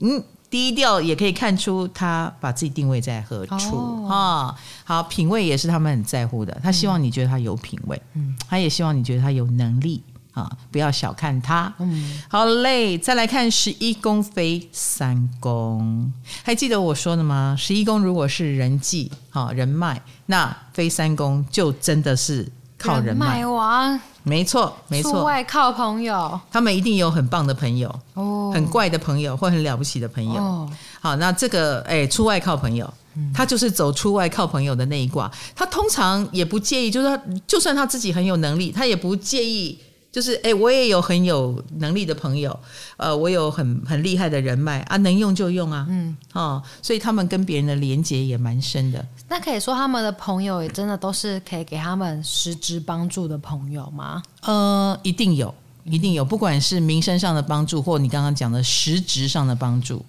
[0.00, 4.46] 嗯低调也可以看出他把自己定位在何处啊。
[4.46, 4.54] 哦，
[4.84, 10.02] 好，品味也是他们很在乎的，他希望你觉得他有品味，嗯，他也希望你觉得他有能力。
[10.34, 11.72] 啊，不要小看他。
[11.78, 17.56] 嗯，好嘞，再来看十一宫飞三宫，还记得我说的吗？
[17.58, 24.00] 十一宫如果是人际、哈人脉，那飞三宫就真的是靠人脉，人脉王。
[24.26, 30.42] 没错，没错，出外靠朋友，他们一定有很棒的朋友，哦，很怪的朋友或很了不起的朋友。
[30.42, 32.90] 哦，好，那这个哎，出外靠朋友，
[33.34, 35.30] 他就是走出外靠朋友的那一卦。
[35.54, 39.78] 他通常也不介意，就是他就算他自己很有能力，他也不介意。
[40.14, 42.56] 就是哎，我也有很有能力的朋友，
[42.96, 49.04] 呃，我有很很厉害的人脉啊，能用就用啊，嗯，哦，所以他们跟别人的连接也蛮深的。
[49.28, 54.22] 那可以说他们的朋友也真的都是可以给他们实质帮助的朋友吗？
[54.42, 60.06] 呃，一定有，一定有，不管是名声上的帮助，或你刚刚讲的实质上的帮助。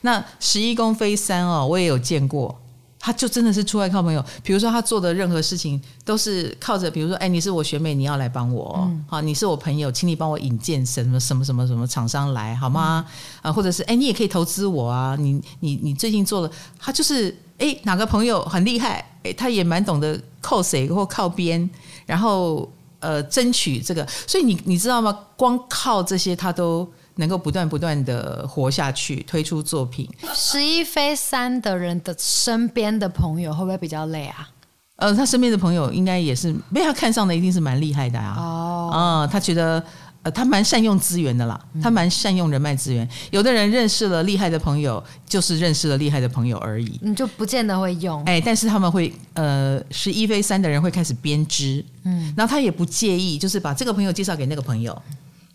[0.00, 2.60] 那十一宫飞三哦，我也有见过。
[3.04, 13.04] 他就真的是出来靠朋友，比如说他做的任何事情都是靠着，比如说，哎，你是我学妹，你要来帮我，嗯、好，你是我朋友，请你帮我引荐什么什么什么什么厂商来，好吗？
[13.42, 21.68] 嗯、啊，或者是，哎，你也可以投资我啊，你你你最近做了，他就是，哎，哪个朋友很厉害，哎，他也蛮懂得靠谁或靠边，
[22.06, 22.66] 然后
[23.00, 25.14] 呃，争取这个，所以你你知道吗？
[25.36, 26.90] 光靠这些，他都。
[27.16, 30.08] 能够不断不断的活下去，推出作品。
[30.34, 34.48] 十一飞三的人的身边的朋友会不会比较累啊？
[34.96, 38.36] 呃，他身边的朋友应该也是被他看上的，一定是蛮厉害的啊。
[38.38, 39.82] 哦，啊，他觉得
[40.22, 43.06] 呃，他蛮善用资源的啦，他蛮善用人脉资源。
[43.32, 48.22] 有的人认识了厉害的朋友，就是认识了厉害的朋友而已，你就不见得会用。
[48.24, 54.96] 哎，但是他们会呃，十一飞三的人会开始编织，嗯，然后他也不介意，就是把这个朋友介绍给那个朋友。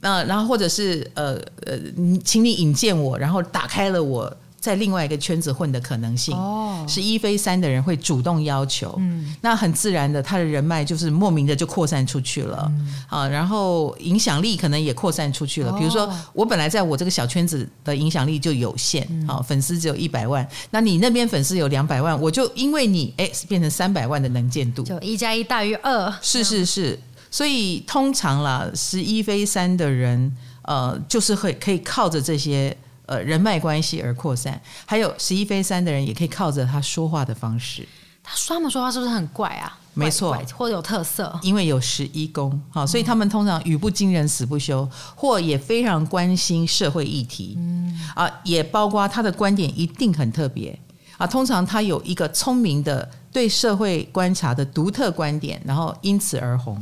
[0.02, 1.34] 那然后或者是呃
[1.66, 1.78] 呃，
[2.24, 6.36] 请你引荐我，然后打开了我在另外一个圈子混的可能性。
[6.36, 15.72] 哦，是一飞三的人会主动要求，嗯，那很自然的，他的人脉就是莫名的就扩散出去了，嗯、啊，然后影响力可能也扩散出去了。
[15.72, 27.00] 哦、比如说，我本来在我这个小圈子的影响力就有限，啊，粉丝只有一百万，那你那边粉丝有两百万，我就因为你哎变成三百万的能见度，就一加一大于二，是是是。
[27.32, 34.60] 所以通常啦，十一飞三的人，呃，就是会可以靠着这些呃人脉关系而扩散。
[34.86, 37.88] 还有十一飞三的人也可以靠着他说话的方式。
[38.24, 39.78] 他他们说话是不是很怪啊？
[39.94, 41.38] 没错，或者有特色。
[41.42, 47.56] 因为有十一宫，好，所以他们通常语不惊人死不休，或也非常关心社会议题。
[47.58, 50.78] 嗯啊，也包括他的观点一定很特别
[51.18, 51.26] 啊。
[51.26, 56.82] 通常他有一个聪明的对社会观察的独特观点，然后因此而红。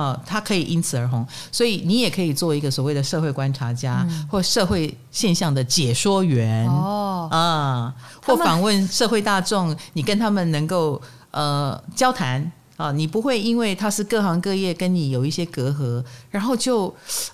[0.00, 6.66] 啊，他可以因此而红，所以你也可以做一个所谓的社会观察家，嗯、或社会现象的解说员。
[6.68, 7.28] 哦。
[7.30, 11.00] 啊，或访问社会大众，你跟他们能够
[11.32, 12.50] 呃交谈。
[12.80, 16.86] 啊，你不会因为他是各行各业跟你有一些隔阂，然后就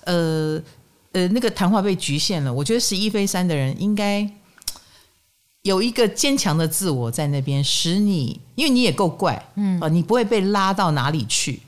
[0.02, 0.60] 呃
[1.12, 2.52] 呃那个谈话被局限了。
[2.52, 4.28] 我觉得十一非三的人应该
[5.62, 9.78] 有一个坚强的自我在那边，使你，因为你也够怪，嗯。
[9.78, 11.62] 啊，你不会被拉到哪里去，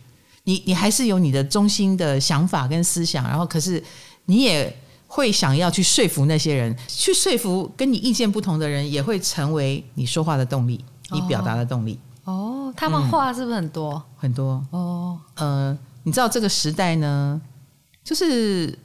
[0.49, 3.83] 你你还是有你的中心的想法跟思想，然后可是
[4.25, 4.75] 你也
[5.07, 10.83] 会想要去说服那些人，去说服跟你意见不同的人，也会成为你说话的动力，
[11.13, 11.99] 你表达的动力。
[12.25, 13.93] 哦，哦，他们话是不是很多？
[13.93, 17.39] 嗯，很多哦，呃，你知道这个时代呢，
[18.03, 18.79] 就是。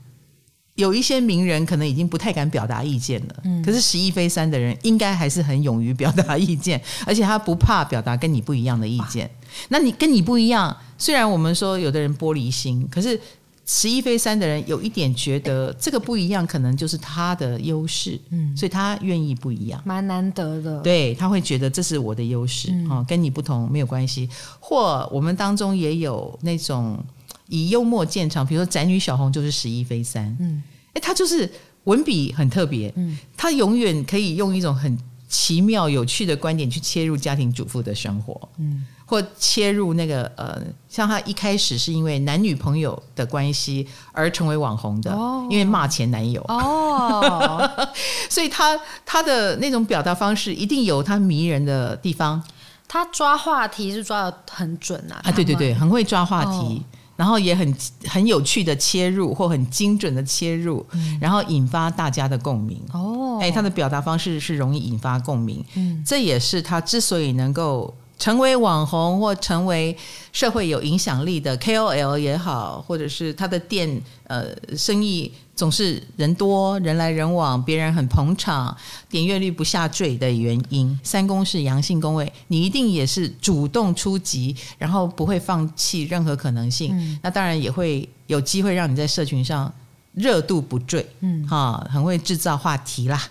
[0.76, 9.30] 有一些名人可能已经不太敢表达意见了，嗯，可是十一飞三的人应该还是很勇于表达意见，而且他不怕表达跟你不一样的意见。
[9.70, 13.20] 那你跟你不一样，虽然我们说有的人玻璃心，可是
[13.66, 20.82] 十一飞三的人有一点觉得这个不一样，可能就是他的优势，嗯，所以他愿意不一样，蛮难得的。
[20.82, 24.30] 对，他会觉得这是我的优势，嗯，哦，跟你不同没有关系。
[24.60, 27.04] 或我们当中也有那种。
[27.50, 30.64] 以幽默见长，比如说宅女小红就是十一飞三，嗯，
[30.94, 31.48] 哎，他就是
[31.84, 47.70] 文笔很特别，嗯，他永远可以用一种很奇妙有趣的观点去切入家庭主妇的生活，嗯，或切入那个呃，像他一开始是因为男女朋友的关系而成为网红的，哦，因为骂前男友，哦，
[48.28, 52.42] 所以他他的那种表达方式一定有他迷人的地方，
[52.88, 56.50] 他抓话题是抓的很准啊，啊，对对对，很会抓话题。
[56.52, 56.84] 哦
[57.16, 57.76] 然后也很
[58.08, 62.82] 很有趣的切入，或很精准的切入，嗯、然后引发大家的共鸣。
[62.92, 65.64] 哦，哎，他的表达方式是容易引发共鸣。
[65.76, 69.94] 嗯，这也是他之所以能够成为网红或成为
[70.32, 74.46] 社会有影响力的 KOL 也好，或者是他的店呃
[74.78, 75.30] 生意。
[75.54, 78.76] 总是人多人来人往，别人很捧场，
[79.10, 80.98] 点阅率不下坠的原因。
[81.04, 86.98] 三宫是阳性宫位，你一定也是主动出击，然后不会放弃任何可能性。
[86.98, 89.72] 嗯、那当然也会有机会让你在社群上
[90.14, 91.06] 热度不坠。
[91.20, 93.22] 嗯，哈，很会制造话题啦。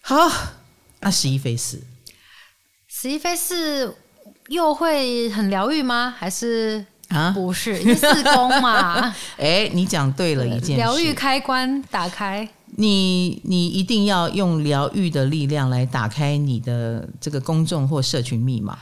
[0.00, 0.16] 好，
[0.98, 1.80] 那十一飞四，
[3.02, 3.96] 石一飞四
[4.46, 6.14] 又会很疗愈吗？
[6.16, 6.86] 还是？
[7.08, 9.12] 啊，不是，因为四宫嘛。
[9.38, 12.48] 哎，你讲对了一件事，疗愈开关打开。
[12.76, 18.78] 你你一定要用疗愈的力量来打开你的这个公众或社群密码。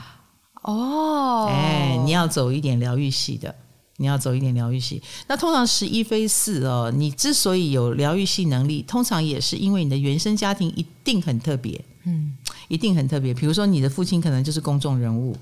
[0.61, 3.55] 哦，哎，你要走一点疗愈系的，
[3.97, 5.01] 你要走一点疗愈系。
[5.25, 12.37] 那通常十一飞四哦，你之所以有疗愈系能力，通常也是因为你的原生家庭一定很特别，嗯，
[12.71, 13.33] 一定很特别。
[13.33, 15.35] 比如说你的父亲可能就是公众人物。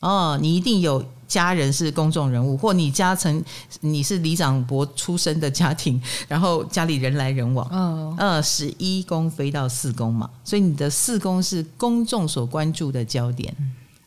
[0.00, 3.42] 哦，你一定有家人是公众人物，或你家曾
[3.80, 7.68] 你是李长伯出身的家庭， 然后家里人来人往。
[7.70, 13.54] 嗯，呃，十一宫飞到四宫嘛，所以你的四宫是公众所关注的焦点。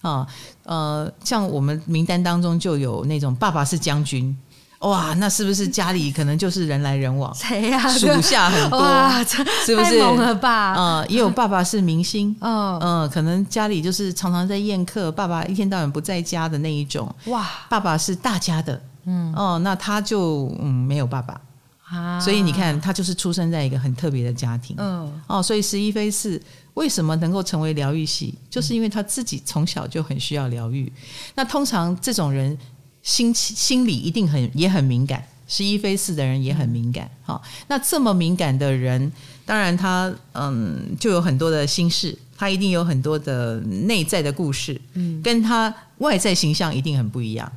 [0.01, 0.27] 啊，
[0.63, 4.35] 呃，像我们名单当中就有那种爸爸是将军。
[4.83, 7.33] 哇，那是不是家里可能就是人来人往？
[7.35, 7.79] 谁呀？
[7.87, 8.81] 属下很多，
[9.65, 9.91] 是不是？
[9.91, 10.75] 太猛了吧？
[10.77, 17.13] 嗯，也有爸爸是明星，嗯嗯，可能家里就是常常在宴客，爸爸一天到晚不在家的那一种。
[17.27, 21.39] 哇，爸爸是大家的，嗯哦，那他就嗯没有爸爸
[21.89, 26.41] 啊，所以你看他就是出生在一个很特别的家庭，嗯哦，所以石一飞是
[26.73, 30.91] 为什么能够成为疗愈系，就是因为他自己从小就很需要疗愈。
[31.35, 32.57] 那通常这种人。
[33.03, 37.07] 心心理一定很也很敏感，十一非四的人也很敏感。
[37.21, 39.11] 好，那这么敏感的人，
[39.45, 47.51] 当然他嗯就有很多的心事，他一定有很多的内在的故事，嗯，跟他外在形象一定很不一样。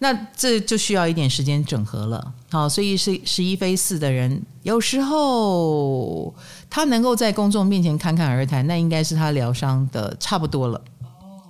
[0.00, 2.32] 那这就需要一点时间整合了。
[2.50, 6.32] 好，所以是十一非四的人，有时候
[6.70, 10.80] 他能够在公众面前侃侃而谈，那应该是他疗伤的差不多了。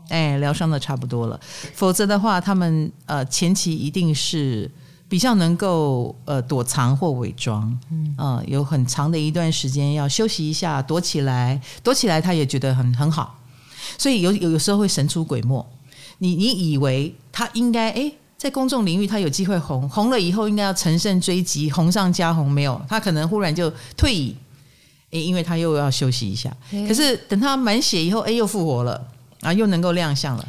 [0.09, 1.39] 哎，疗伤的差不多了，
[1.75, 4.71] 否则的话，他们呃前期一定是
[5.09, 13.39] 比较能够呃躲藏或伪装，嗯、呃，有很长的一段时间要休息一下，躲起来，躲起来，他也觉得很很好，
[13.97, 15.67] 所以有有有时候会神出鬼没。
[16.19, 24.35] 你你以为他应该哎在公众领域他有机会红，红了以后应该要乘胜追击，红上加红，没有，他可能忽然就退
[25.11, 26.55] 因为他又要休息一下，
[26.87, 29.09] 可是等他满血以后，哎，又复活了。
[29.41, 30.49] 啊，又能够亮相了。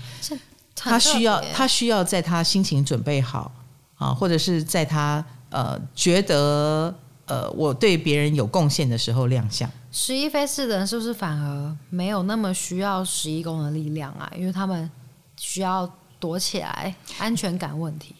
[0.76, 3.52] 他需要，他需要在他心情准备好
[3.96, 6.94] 啊，或者是在他呃觉得
[7.26, 9.70] 呃我对别人有贡献的时候亮相。
[9.92, 14.32] 十一飞四的人是不是反而没有那么需要十一宫的力量啊？
[14.38, 14.90] 因为他们
[15.38, 18.16] 需要躲起来，安全感问题。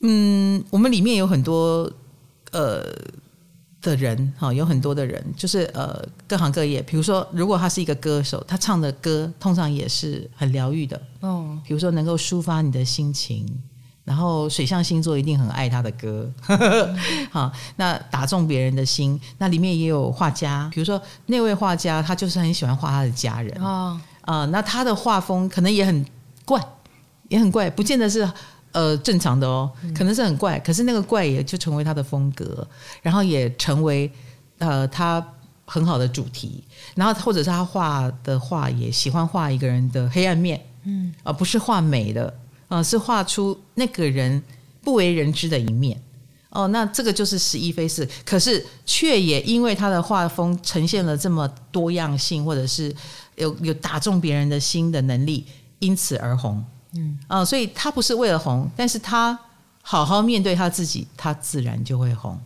[0.00, 1.90] 嗯，我们里面有很多
[2.52, 2.84] 呃。
[3.86, 6.82] 的人哈，有很多的人，就是呃各行各业。
[6.82, 11.00] 比如说，如果他是一个歌手，他唱的歌通常也是很疗愈的。
[11.20, 13.46] 哦，比如说能够抒发你的心情，
[14.04, 16.30] 然后水象星座一定很爱他的歌，
[17.30, 19.20] 好，那打中别人的心。
[19.38, 26.04] 那里面也有画家，比如说那位画家，他就是很喜欢画他的家人啊啊、呃，那他的画风可能也很
[26.44, 26.60] 怪，
[27.28, 28.28] 也很怪，不见得是
[28.76, 32.66] 呃正常的哦，可能是很怪，可是那个怪也就成为他的风格，
[33.00, 34.10] 然后也成为
[34.58, 35.26] 呃他
[35.64, 36.62] 很好的主题。
[36.94, 42.26] 然后或者是他画的画也喜欢画一个人的黑暗面，嗯，而不是画美的。
[42.68, 44.42] 啊、呃，是画出那个人
[44.82, 45.98] 不为人知的一面
[46.50, 46.68] 哦。
[46.68, 52.94] 那这个就是十一飞四，可是却也因为他的画风呈现了这么多样性，或者是
[53.36, 55.46] 有有打中别人的心的能力，
[55.78, 56.62] 因此而红。
[56.94, 59.38] 嗯啊、呃，所以他不是为了红，但是他
[59.82, 62.38] 好好面对他自己，他自然就会红。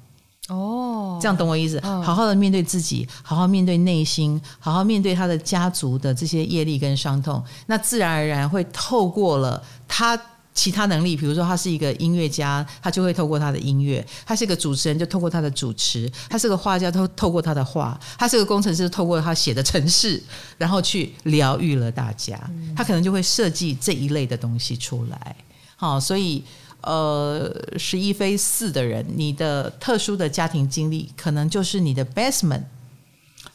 [0.49, 1.78] 哦，这样懂我意思？
[1.84, 9.62] 哦、好好的面对自己，好好面对内心，好好面对他的家族的这些业力跟伤痛，那自然而然会透过了。
[9.86, 10.20] 他
[10.53, 20.20] 其他能力，比如说他是一个音乐家，他就会透过他的音乐；他是一个主持人，就透过他的主持；他是个画家，透透过他的画；他是个工程师，透过他写的城市，
[20.59, 22.38] 然后去疗愈了大家。
[22.76, 25.36] 他可能就会设计这一类的东西出来。
[25.76, 26.42] 好，所以
[26.80, 32.64] 呃，十一飞四的人，你的特殊的家庭经历，可能就是你的 basement，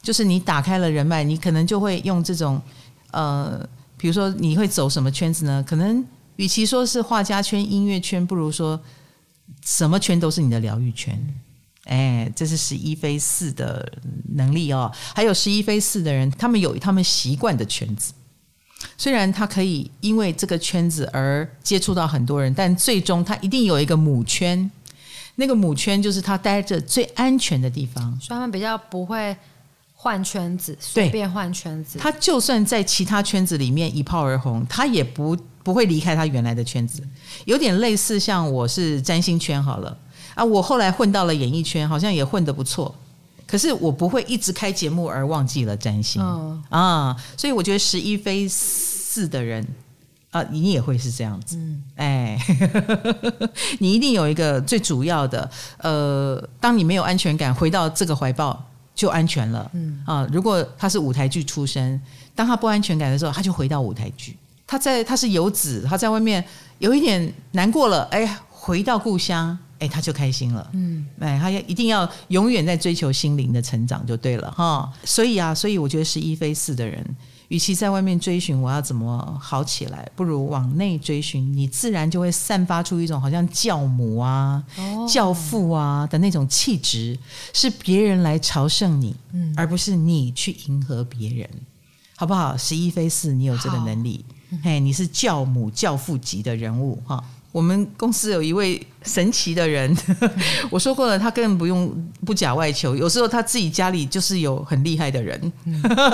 [0.02, 2.60] 就是你打开了人脉，你可能就会用这种
[3.12, 3.68] 呃，
[3.98, 5.64] 比如说你会走什么圈子呢？
[5.68, 6.04] 可能。
[6.38, 8.80] 与其说是画家圈、音乐圈，不如说
[9.64, 11.18] 什么圈都是你的疗愈圈。
[11.86, 13.94] 哎，这是十一飞四的
[14.34, 14.92] 能力哦。
[15.14, 18.12] 还有十一飞四的人，他们有他们习惯的圈子。
[18.98, 24.70] 虽然他可以因为这个圈子而接触到很多人，但最终他一定有一个母圈。
[25.36, 29.36] 那个母圈就是他待着最安全的地方，所以他们比较不会
[29.94, 32.00] 换圈子，随便换圈子。
[32.00, 35.38] 他就算在其他圈子里面一炮而红，他也不。
[35.66, 37.02] 不会离开他原来的圈子，
[37.46, 39.98] 有点类似像我是占星圈好了
[40.36, 42.94] 啊，我后来混到了演艺圈，好像也混得不错。
[43.48, 49.66] 可是我不会一直开节目而忘记了占星、哦、啊，所以我觉得十一飞四的人
[50.30, 51.58] 啊，你也会是这样子。
[51.58, 52.40] 嗯、哎，
[53.80, 55.50] 你一定有一个最主要的，
[55.80, 58.64] 呃，当你没有安全感，回到这个怀抱
[58.94, 59.68] 就安全了。
[59.74, 62.00] 嗯啊，如果他是舞台剧出身，
[62.36, 64.38] 当他不安全感的时候，他就回到舞台剧。
[64.68, 66.44] 他在他是游子，他在外面
[66.80, 70.70] 有一点难过了，哎，回到故乡，哎，他就开心了。
[70.74, 74.92] 嗯，哎，他要一定要永远在追求心灵的成长就对了哈。
[75.04, 77.06] 所以啊，所以我觉得十一非四的人，
[77.50, 87.16] 与其在外面追寻我要怎么好起来，不如往内追寻，你自然就会散发出一种好像教母啊、哦、教父啊的那种气质，
[87.54, 91.48] 是别人来朝圣你，嗯，而不是你去迎合别人，
[92.16, 92.58] 好不好？
[92.58, 94.26] 十一非四，你有这个能力。
[94.64, 97.24] 嘿，你是教母教父级的人物哈！
[97.52, 99.96] 我们公司有一位神奇的人，
[100.70, 101.90] 我说过了，他根本不用
[102.26, 105.54] 不假外求，有时候他自己家里就是有很厉害的人，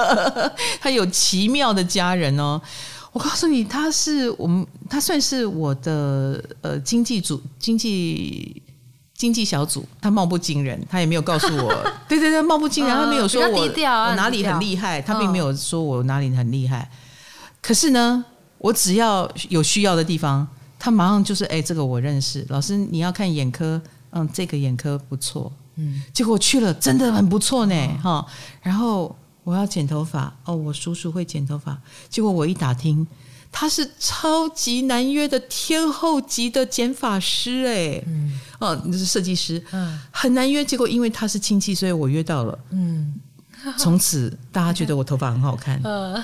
[0.79, 2.61] 他有奇妙的家人哦。
[3.11, 8.61] 我告诉你，他是我们，他算是我的呃经济组经济
[9.13, 11.73] 经济小组，他貌不惊人，他也没有告诉我，
[12.07, 16.89] 对对对，貌不惊人，他没有说我我哪里很厉害，他并没有说我哪里很厉害。
[17.61, 18.25] 可是呢，
[18.57, 20.47] 我只要有需要的地方，
[20.79, 22.45] 他马上就是哎，这个我认识。
[22.49, 26.01] 老师，你要看眼科，嗯，这个眼科不错，嗯。
[26.11, 28.25] 结果我去了，真的很不错呢，哈、哦。
[28.61, 31.79] 然后我要剪头发，哦，我叔叔会剪头发。
[32.09, 33.05] 结果我一打听，
[33.51, 40.65] 他是超级难约的天后级的剪发师，哎，嗯，哦，那是设计师，嗯，很难约。
[40.65, 43.13] 结果因为他是亲戚，所以我约到了，嗯。
[43.77, 46.23] 从此大家觉得我头发很好看， 嗯。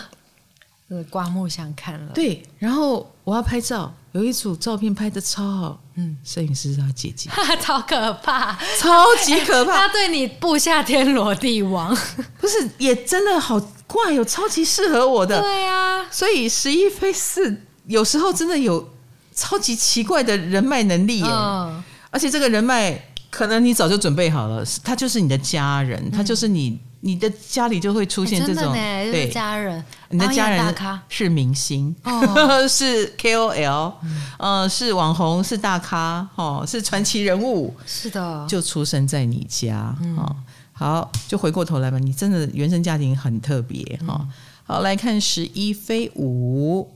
[0.90, 2.14] 呃，刮目相看了。
[2.14, 5.82] 对，然后我要拍照，有一组照片拍的超好。
[5.96, 7.30] 嗯，摄影师是他姐姐，
[7.60, 9.76] 超可怕，超级可怕。
[9.76, 11.94] 他对你布下天罗地网，
[12.40, 15.42] 不是也真的好怪，有超级适合我的。
[15.42, 18.90] 对啊，所以十一飞四有时候真的有
[19.34, 21.28] 超级奇怪的人脉能力耶。
[21.30, 26.80] 嗯，而且这个人脉可能你早就准备好了，他就是你的家人，他就是你。
[27.02, 29.30] 你的家里就会出现这种、欸、对。
[29.30, 30.76] 家人，你的家人
[31.10, 40.36] 是明星，哦、 是 KOL，嗯、呃，是网红，是大咖，哦，是传奇人物，是的，就出生在你家，嗯、哦，
[40.74, 44.30] 好，就回过头来吧，你真的原生家庭很特别，哈、嗯，
[44.66, 46.90] 好，来看十一飞五。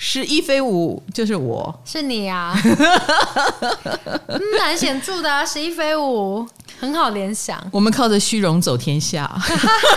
[0.00, 2.62] 十一飞五就是我，是你呀、啊，
[4.60, 5.44] 蛮显著的啊！
[5.44, 6.46] 十一飞五，
[6.78, 7.60] 很好联想。
[7.72, 9.28] 我们靠着虚荣走天下，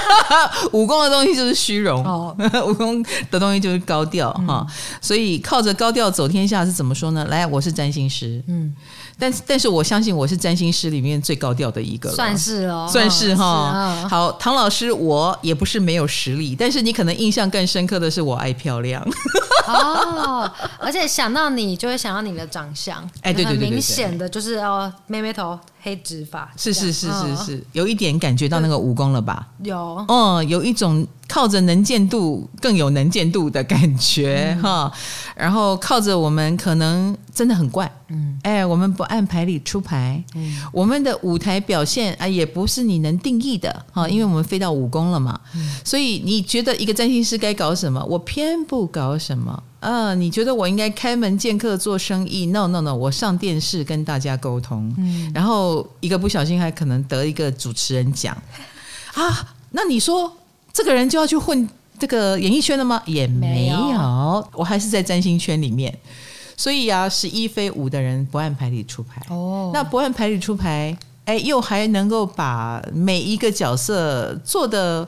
[0.74, 2.36] 武功的东西就是虚荣，哦、
[2.66, 4.68] 武功的东西就是高调哈、嗯。
[5.00, 7.24] 所以靠着高调走天下是怎么说呢？
[7.26, 8.76] 来，我是占星师，嗯。
[9.22, 14.08] 但但是我相信我是占星师里面最高调的一个了，算是哦，算是哈、哦。
[14.10, 19.08] 好，唐老师，我也不是没有实力，但是你可能印象更深刻的是我爱漂亮。
[19.68, 25.60] 哦，而且想到你就会想到你的长相，哎，对对对，对，很明显的就是哦，妹妹头。
[25.82, 29.48] 黑直发，是是是是是，有一点感觉到那个武功了吧？
[29.64, 35.34] 有，嗯，有一种靠着能见度更有能见度的感觉哈、嗯。
[35.36, 48.06] 然后靠着我们可能真的很怪，嗯，哎，我们不按牌理出牌，嗯，我们的舞台表现啊也不是你能定义的哈，因为我们飞到武功了嘛，嗯，所以你觉得一个占星师该搞什么？
[48.06, 49.64] 我偏不搞什么。
[49.82, 58.38] 啊，你觉得我应该开门见客做生意？No No No，我上电视跟大家沟通，嗯，然后一个不小心还可能得一个主持人奖
[59.16, 59.56] 啊。
[59.72, 60.32] 那你说
[60.72, 61.68] 这个人就要去混
[61.98, 63.02] 这个演艺圈了吗？
[63.08, 65.98] 也没有，没有，我还是在占星圈里面。
[66.56, 69.72] 所以啊，十一飞五的人不按牌理出牌哦。
[69.74, 75.08] 那不按牌理出牌，哎，又还能够把每一个角色做的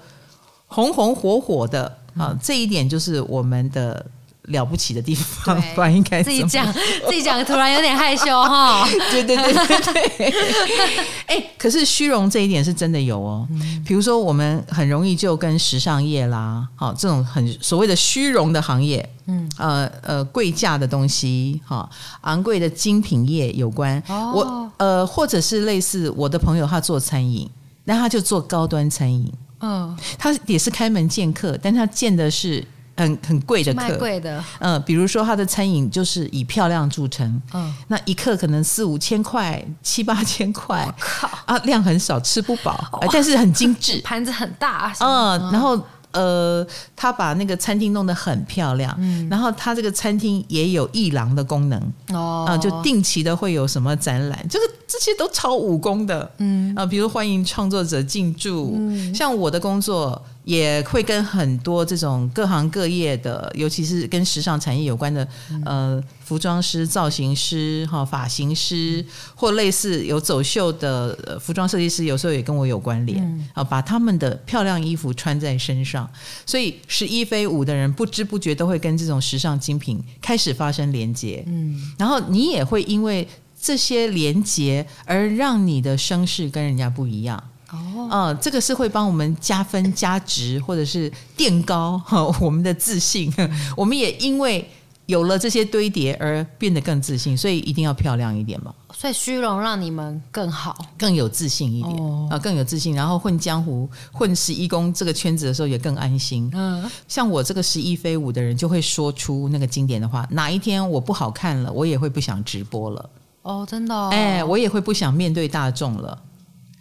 [0.65, 1.85] 红红火火的
[2.17, 4.03] 啊，嗯，这一点就是我们的。
[4.47, 6.71] 了不起的地方，不然应该自己讲，
[7.07, 8.85] 自己讲，突然有点害羞哈。
[9.09, 10.33] 对对对对对。
[11.27, 13.47] 哎、欸，可是虚荣这一点是真的有哦。
[13.85, 21.89] 比如说，我们很容易就跟时尚业啦，好这种很所谓的虚荣的行业，嗯呃呃贵价的东西哈，
[22.21, 23.97] 昂贵的精品业有关。
[24.09, 27.49] 哦、我呃，或者是类似我的朋友，他做餐饮，
[27.85, 29.31] 那他就做高端餐饮。
[29.61, 32.61] 嗯，他也是开门见客，但他见的是。
[32.95, 41.29] 很很贵的客，贵的，嗯，比如说他的餐饮就是以漂亮著称，嗯，那一克可能四五千块、七八千块，靠。
[41.45, 45.79] 啊，量很少，吃不饱，但是很精致， 盘子很大，嗯，然后。
[46.13, 46.63] 呃，
[46.95, 66.03] 他把那个餐厅弄得很漂亮，嗯，然后他这个餐厅也有艺廊的功能，哦，啊、呃，就定期的会有什么展览，这个这些都超武功的，嗯，啊、呃，比如欢迎创作者进驻，嗯，像我的工作也会跟很多这种各行各业的，尤其是跟时尚产业有关的，嗯、呃。
[66.23, 73.21] 服装师、造型师、哈发型师，或类似有走秀的服装设计师，有时候也跟我有关联。
[73.53, 76.09] 啊，嗯、把他们的漂亮衣服穿在身上，
[76.45, 83.27] 所以十一飞五的人不知不觉都会跟这种时尚精品开始发生连接，嗯，然后你也会因为
[83.61, 87.43] 这些连接而让你的声势跟人家不一样
[87.73, 93.33] 哦，嗯，这个是会帮我们加分加值，或者是垫高哈 我们的自信，
[93.75, 94.69] 我们也因为。
[95.05, 98.73] 有了这些堆叠而变得更自信，所以一定要漂亮一点嘛。
[98.93, 102.95] 所以虚荣让你们更好，更有自信一点啊、哦，更有自信。
[102.95, 106.49] 然后混江湖、混十一宫这个圈子的时候也更安心。
[106.53, 113.09] 嗯，像我这个十一飞舞的人，就会说出那个经典的话：哪一天我不好看了，我也会不想直播了。
[113.41, 114.07] 哦，真的、哦？
[114.13, 116.17] 哎，我也会不想面对大众了。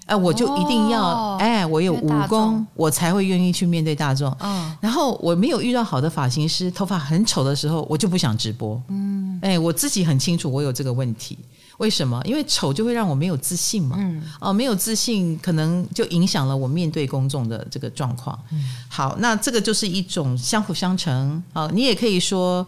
[0.06, 4.34] 哎，我就一定要、哦、哎，我有武功，我才会愿意去面对大众。
[4.40, 8.80] 嗯，然后我没有遇到好的发型师，头发很丑的时候，我就不想直播。
[8.88, 11.38] 嗯，哎，我自己很清楚我有这个问题，
[11.78, 12.20] 为什么？
[12.24, 13.96] 因为丑就会让我没有自信嘛。
[13.98, 18.38] 嗯，哦，没有自信，可能就影响了我面对公众的这个状况。
[18.50, 21.42] 嗯，好，那这个就是一种相辅相成。
[21.52, 22.66] 啊，你也可以说。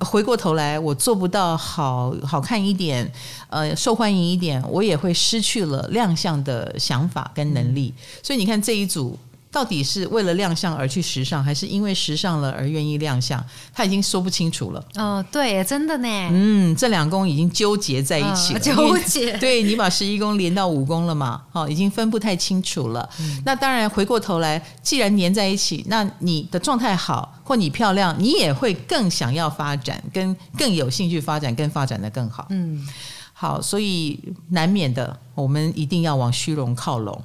[0.00, 3.10] 回过头来，我做不到好好看一点，
[3.48, 7.92] 呃，受欢迎一点，我也会失去了亮相的想法跟能力。
[7.96, 9.18] 嗯、所以你看这一组。
[9.50, 13.42] 到底是为了亮相而去时尚，还是因为时尚了而愿意亮相？
[13.72, 14.84] 他已经说不清楚了。
[14.96, 16.08] 哦，对，真的呢。
[16.30, 18.60] 嗯，这两宫已经纠结在一起了。
[18.60, 19.32] 纠结。
[19.38, 21.42] 对，你把十一宫连到五宫了嘛？
[21.50, 23.08] 好，已经分不太清楚了。
[23.20, 23.42] 嗯。
[23.46, 32.46] 那当然，回过头来，既然连在一起，那你的状态好，或你漂亮，你也会更想要发展，跟更有兴趣发展，跟发展的更好。
[32.50, 32.86] 嗯。
[33.32, 34.18] 好，所以
[34.50, 37.22] 难免的，我们一定要往虚荣靠拢。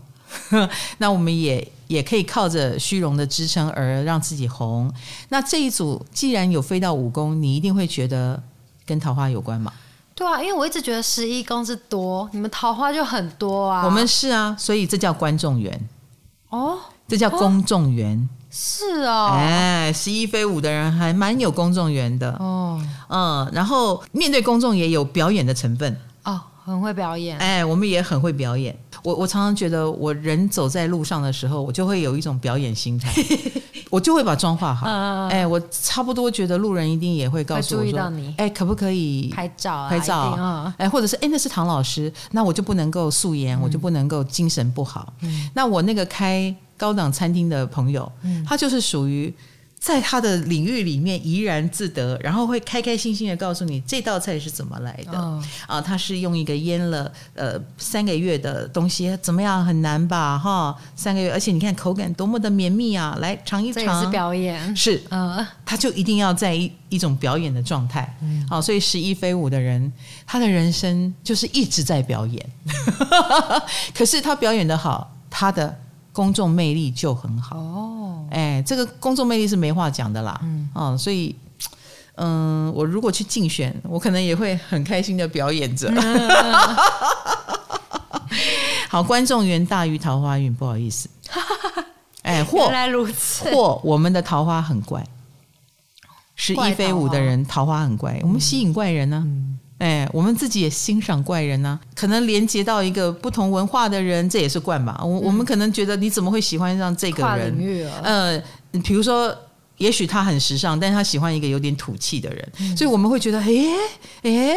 [0.99, 4.91] 那我们也也可以靠着虚荣的支撑而让自己红。
[5.29, 8.41] 那这一组既然有飞到五宫，你一定会觉得
[8.85, 9.71] 跟桃花有关嘛？
[10.15, 13.83] 对啊，因为我一直觉得十一宫是多，你们桃花就很多啊。
[13.83, 15.89] 我们是啊，所以这叫观众缘
[16.49, 16.77] 哦，
[17.07, 18.17] 这叫公众缘。
[18.17, 19.31] 哦，是哦。
[19.33, 22.79] 哎，十一飞舞的人还蛮有公众缘的哦。
[23.09, 25.99] 嗯，然后面对公众也有表演的成分。
[26.65, 27.37] 哦很会表演。
[27.39, 28.77] 哎，我们也很会表演。
[29.03, 33.11] 我我常常觉得，我人走在路上的时候，我就会有一种表演心态，
[33.91, 34.87] 我就会把妆化好。
[35.27, 39.89] 哎，我差不多觉得路人一定也会告诉我说，哎，可不可以拍照？
[39.89, 40.73] 拍照？
[40.77, 45.13] 哎，或者是哎，那是唐老师，那我就不能够素颜，我就不能够精神不好。
[45.53, 48.09] 那我那个开高档餐厅的朋友，
[48.47, 49.33] 他就是属于。
[49.83, 55.81] 在他的领域里面怡然自得，然后会开开心心的告诉你这道菜是怎么来的、哦、啊？
[55.81, 59.65] 他是用一个腌了呃三个月的东西，怎么样？
[59.65, 60.39] 很难吧？
[60.39, 63.17] 哈，三个月，而且你看口感多么的绵密啊！
[63.19, 69.91] 来尝一尝，这也是表演，是，嗯，他就一定要在一一种表演的状态，嗯，好，所以十一飞舞的人，
[70.25, 72.49] 他的人生就是一直在表演，
[73.93, 75.77] 可是他表演的好，他的。
[76.13, 77.57] 公众魅力就很好。
[77.57, 81.35] 哦，哎，这个公众魅力是没话讲的啦，嗯，哦，所以，
[82.15, 85.89] 嗯，我如果去竞选，我可能也会很开心的表演着。
[85.89, 86.29] 嗯、
[88.87, 91.09] 好，观众缘大于桃花运，不好意思，
[92.21, 95.03] 哎，或原来如此，或我们的桃花很怪，
[96.35, 99.25] 是一飞舞的人桃花很怪，我们吸引怪人呢、啊。
[99.25, 99.52] 嗯
[99.83, 104.97] 哎，我们自己也欣赏怪人呢、啊，可能连接到一个不同文化的人，这也是怪吧。
[105.03, 107.53] 我、嗯、我们可能觉得你怎么会喜欢上这个人？
[108.01, 108.41] 呃，
[108.81, 109.35] 比如说，
[109.79, 113.51] 也许他很时尚，但是他喜欢一个有点土气的人，嗯、所以我们会觉得，哎
[114.21, 114.55] 哎，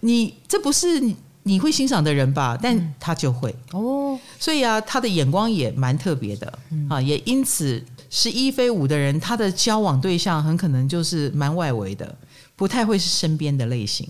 [0.00, 1.14] 你这不是你
[1.44, 2.58] 你会欣赏的人吧？
[2.60, 3.54] 但他就会。
[3.70, 12.16] 哦，所以啊，他的眼光也蛮特别的、嗯、啊，也因此是一飞五的人，他的交往对象很可能就是蛮外围的，
[12.56, 14.08] 不太会是身边的类型。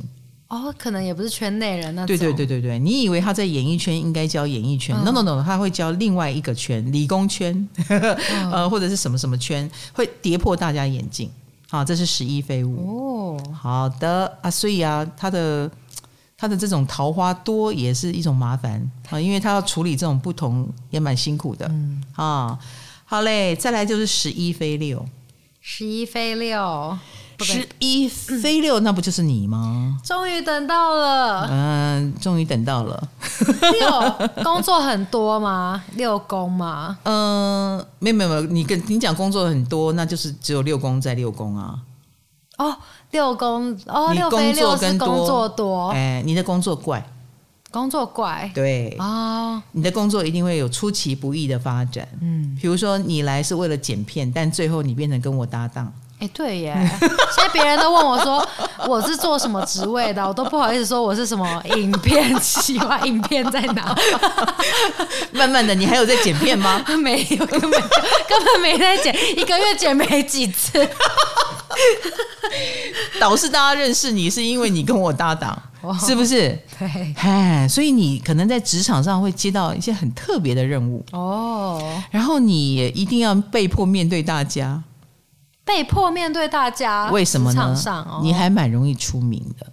[0.48, 2.06] 哦，可能也不是圈内人那种。
[2.06, 11.28] 对对对对对，你以为他在演艺圈应该教演艺圈、嗯、？No No No，他会教另外一个圈，理工圈， 嗯、呃，或者是什么什么圈，会跌破大家眼镜。
[11.68, 13.36] 好，这是十一飞舞。
[13.36, 15.68] 哦，好的啊，所以啊，他的
[16.38, 21.66] 他的这种桃花多也是一种麻烦啊，因为他要处理这种不同也蛮辛苦的。
[21.66, 22.56] 嗯啊，
[23.04, 25.04] 好嘞，再来就是十一飞六，
[25.60, 26.96] 十一飞六。
[27.44, 29.98] 时一飞六，那不就是你吗？
[30.02, 33.08] 终于等到了，嗯，终于等到了。
[33.60, 35.82] 六工作很多吗？
[35.94, 36.98] 六宫吗？
[37.04, 41.78] 嗯，没有没有没有，你跟你讲工作很多，那就是只有六宫在六宫啊。
[42.58, 42.74] 哦，
[43.10, 45.90] 六宫哦，六飞六是工作多。
[45.90, 47.06] 哎，你的工作怪，
[47.70, 52.08] 工作怪，对啊，哦、你的工作一定会有出其不意的发展。
[52.22, 55.92] 嗯，比如说你来是为了剪片，但最后你变成跟我搭档。
[56.18, 56.74] 哎，对耶！
[57.00, 58.46] 现在别人都问我说
[58.88, 63.94] 我是做什么职位的，我都不好意思说我是什么影片企划， 影片在哪？
[65.32, 66.82] 慢慢的，你还有在剪片吗？
[67.02, 70.88] 没有，根本根本没在剪，一个月剪没几次。
[73.20, 76.58] 导致大家认识你是因为你跟我搭档，哦、是不是？
[76.78, 84.82] 对，哎，所以你可能在职场上会接到一些很特别的任务哦，然后你也一定要被迫面对大家。
[85.66, 87.76] 被迫面对大家，为什么呢？
[87.86, 89.66] 哦、你还蛮容易出名的。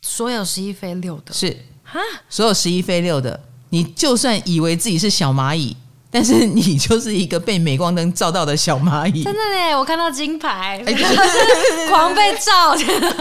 [0.00, 5.76] 所有十一飞六的是哈，所有十一飞六的，你就算以为自己是小蚂蚁。
[6.10, 9.76] 但是你就是一个被镁光灯照到的小蚂蚁，真的嘞！
[9.76, 10.82] 我看到金牌，
[11.90, 12.74] 狂被照。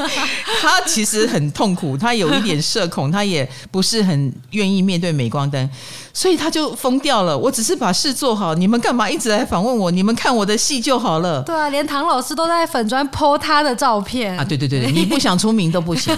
[0.62, 5.70] 他其实很痛苦，他有一点社恐，他也不是很愿意面对镁光灯，
[6.18, 7.38] 所以他就疯掉了。
[7.38, 9.92] 我只是把事做好，你们干嘛一直来访问我？
[9.92, 11.44] 你们看我的戏就好了。
[11.44, 14.44] 对啊，连唐老师都在粉砖 po 他的照片啊！
[14.44, 16.18] 对对对对， 你不想出名都不行。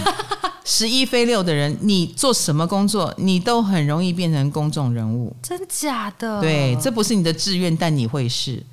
[0.64, 5.36] 十一飞六的人，你做什么工作，你都很容易变成公众人物。
[5.42, 6.40] 真假的？
[6.40, 8.64] 对，这不是你的志愿，但你会是。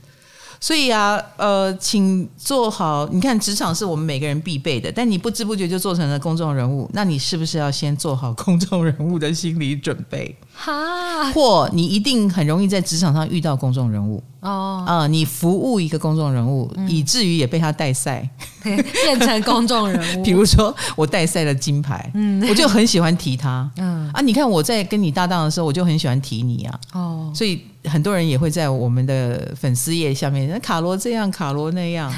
[0.60, 3.08] 所以啊，呃，请做好。
[3.12, 10.36] 你看，职场是我们每个人必备的，但你不知不觉就做成了公众人物，那你是不是要先做好公众人物的心理准备？
[10.54, 14.24] 哈，或你一定很容易在职场上遇到公众人物。
[14.40, 18.28] 哦，啊、呃，你服务一个公众人物，嗯、以至于也被他带赛，
[18.64, 20.24] 变成公众人物。
[20.26, 32.12] 比如说，我带赛了金牌，嗯，我就很喜欢提他，嗯啊，你看我在跟你搭档的时候，我就很喜欢提你啊，哦，所以很多人也会在我们的粉丝页下面，那卡罗这样，卡罗那样，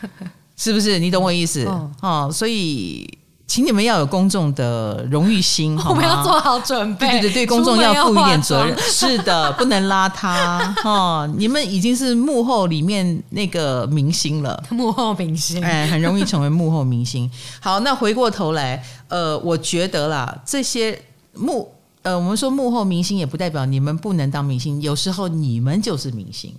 [0.56, 0.98] 是不是？
[0.98, 1.64] 你懂我意思？
[1.64, 3.18] 哦，哦，所以。
[3.50, 5.88] 请你们要有公众的荣誉心，好？
[5.88, 7.08] 我们要做好准备。
[7.12, 8.76] 对对对，对公众要负一点责任。
[8.78, 11.26] 是的，不能邋遢哈。
[11.34, 17.28] 你们已经是幕后里面那个明星了，幕后明星，哎，很容易成为幕后明星。
[17.58, 21.00] 好，那回过头来，呃，我觉得啦，这些
[21.32, 26.54] 幕，呃，我们说幕后明星也不代表你们不能当明星，有时候你们就是明星，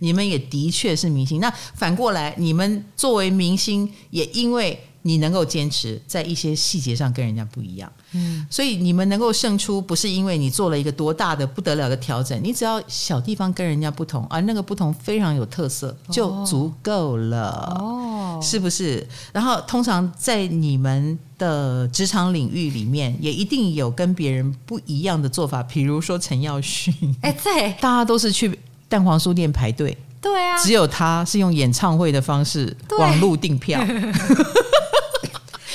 [0.00, 1.40] 你们也的确是明星。
[1.40, 4.80] 那反过来，你们作为明星，也因为。
[5.06, 7.90] 你能够坚持在一些细节上跟人家不一样。
[8.12, 17.76] 嗯，所以你们能够胜出，不是因为你做了一个多大的不得了的调整，你只要小地方跟人家不同，而那个不同非常有特色，就足够了。
[17.78, 19.06] 哦，是不是？
[19.32, 25.62] 然后通常在你们的职场领域里面，也一定有跟别人不一样的做法。
[25.62, 33.80] 比如说陈耀迅，哎，对，大家都是去蛋黄书店排队，对啊，只有他是用演唱会的方式网路订票，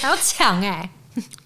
[0.02, 0.90] 还要抢哎。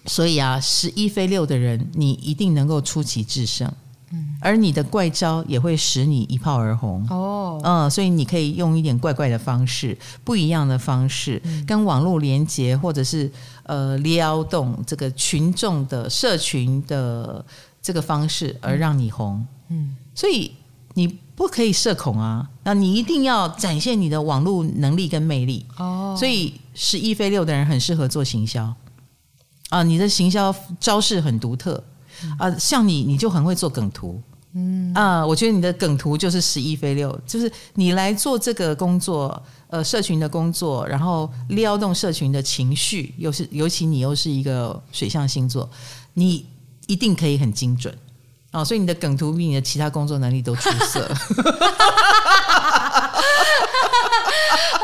[0.06, 3.70] 所以啊，十一飞六的人，你一定能够出奇制胜，
[4.12, 7.04] 嗯，而你的怪招也会使你一炮而红。
[7.10, 13.30] 哦，嗯，所以你可以用一点怪怪的方式，不一样的方式，嗯、跟网络连接，或者是
[13.64, 17.44] 呃撩动这个群众的社群的
[17.82, 20.52] 这个方式，而让你红，嗯，所以
[20.96, 25.64] 你不可以社恐啊，那你一定要展现你的网络能力跟魅力。
[25.78, 28.74] 哦，所以十一飞六的人很适合做行销。
[29.68, 31.82] 啊，你的行销招式很独特。
[32.38, 34.18] 啊，像你，你就很会做梗图，
[34.54, 34.90] 嗯。
[34.94, 45.68] 啊，我觉得你的梗图就是十一飞六，就是你来做这个工作，呃，社群的工作，然后撩动社群的情绪，又是尤其你又是一个水象星座，
[46.14, 46.46] 你
[46.86, 47.94] 一定可以很精准
[48.56, 51.06] 啊，所以你的梗图比你的其他工作能力都出色。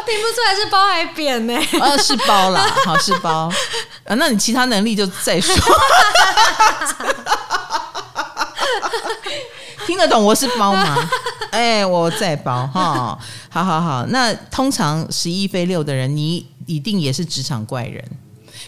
[0.04, 1.58] 听不出来是包还扁呢？
[1.80, 3.50] 呃，是包啦，好是包。
[4.04, 5.56] 啊，那你其他能力就再说。
[9.86, 11.08] 听得懂我是包吗？
[11.50, 13.18] 哎，我再包哈。
[13.48, 18.04] 好好好，那通常十一飞六的人，你一定也是职场怪人。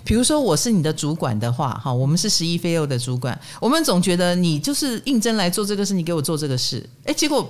[0.04, 7.48] 比如说我是你的主管的话，哈，我们是十一飞六的主管，我们总觉得你就是应征来做这个事，你给我做这个事，哎，结果。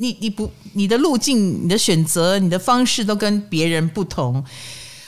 [0.00, 4.40] 你你不你的路径、你的选择、你的方式都跟别人不同，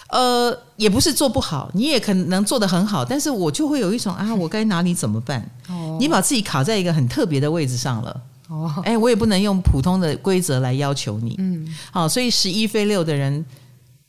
[0.09, 5.49] 呃，也不是做不好，你也可能做得很好，但是我就会有一种啊，我该拿你怎么办？
[5.70, 13.47] 哦，你把自己卡在一个很特别的位置上了，哦，哎，我也不能用普通的规则来要求你，嗯，好，所以十一飞六的人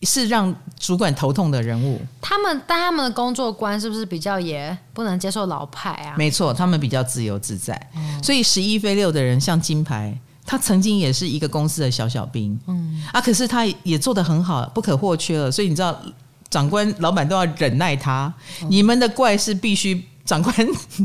[0.04, 2.02] 是让主管头痛的人物。
[2.22, 6.16] 他们但他们的工作观是不是比较也不能接受老派啊？
[6.18, 10.18] 没错，他们比较自由自在，哦，所以十一飞六的人像金牌。
[10.44, 15.50] 他曾经也是一个公司的小小兵，嗯啊，可是他也做得很好，不可或缺了。
[15.50, 15.98] 所以你知道，
[16.50, 18.34] 长官、老板都要忍耐他。
[18.62, 20.56] 嗯、你们的怪是必须长官、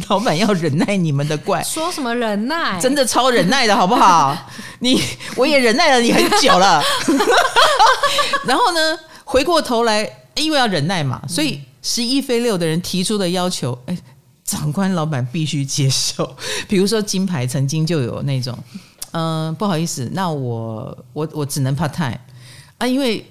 [0.09, 1.63] 老板要忍耐你们的怪。
[1.63, 2.79] 说什么忍耐？
[2.81, 4.37] 真的超忍耐的好不好？
[4.81, 5.01] 你
[5.37, 6.83] 我也忍耐了你很久了。
[8.47, 13.97] 然后呢，回过头来，因为要忍耐嘛，所以十一飞六的人提出的要求，哎，
[14.45, 16.37] 长官、老板必须接受。
[16.69, 18.57] 比如说金牌曾经就有那种。
[19.13, 22.19] 嗯，不好意思，那我我我只能 part time
[22.77, 23.25] 啊，因为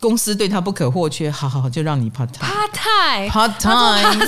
[0.00, 2.48] 公司对他不可或缺，好好好，就让你 part time。
[2.48, 4.26] part time，part time，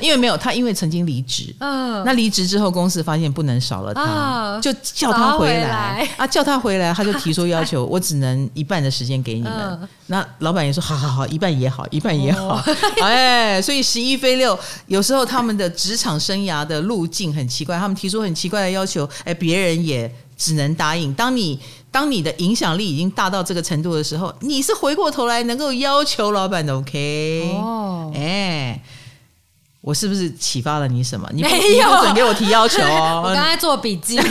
[0.00, 9.52] 因为没有他，因为曾经离职，嗯，那离职之后，公司发现不能少了他，哦、就叫他回来，啊，叫他回来，他就提出要求， 我只能一半的时间给你们。
[9.52, 12.62] 嗯、那老板也说，好好好，一半也好，一半也好，哦、
[13.02, 21.12] 哎，所以十一飞六，有时候他们的职场生涯的路径很奇怪，他们提出很奇怪的要求，哎，别人也只能答应。
[21.12, 21.60] 当你
[21.90, 27.54] 当你的影响力已经大到这个程度的时候，你是回过头来能够要求老板的，OK？
[27.58, 28.80] 哦，哎，
[29.80, 31.28] 我是不是启发了你什么？
[31.34, 33.22] 你，没有，不准给我提要求哦。
[33.26, 34.18] 我刚才做笔记。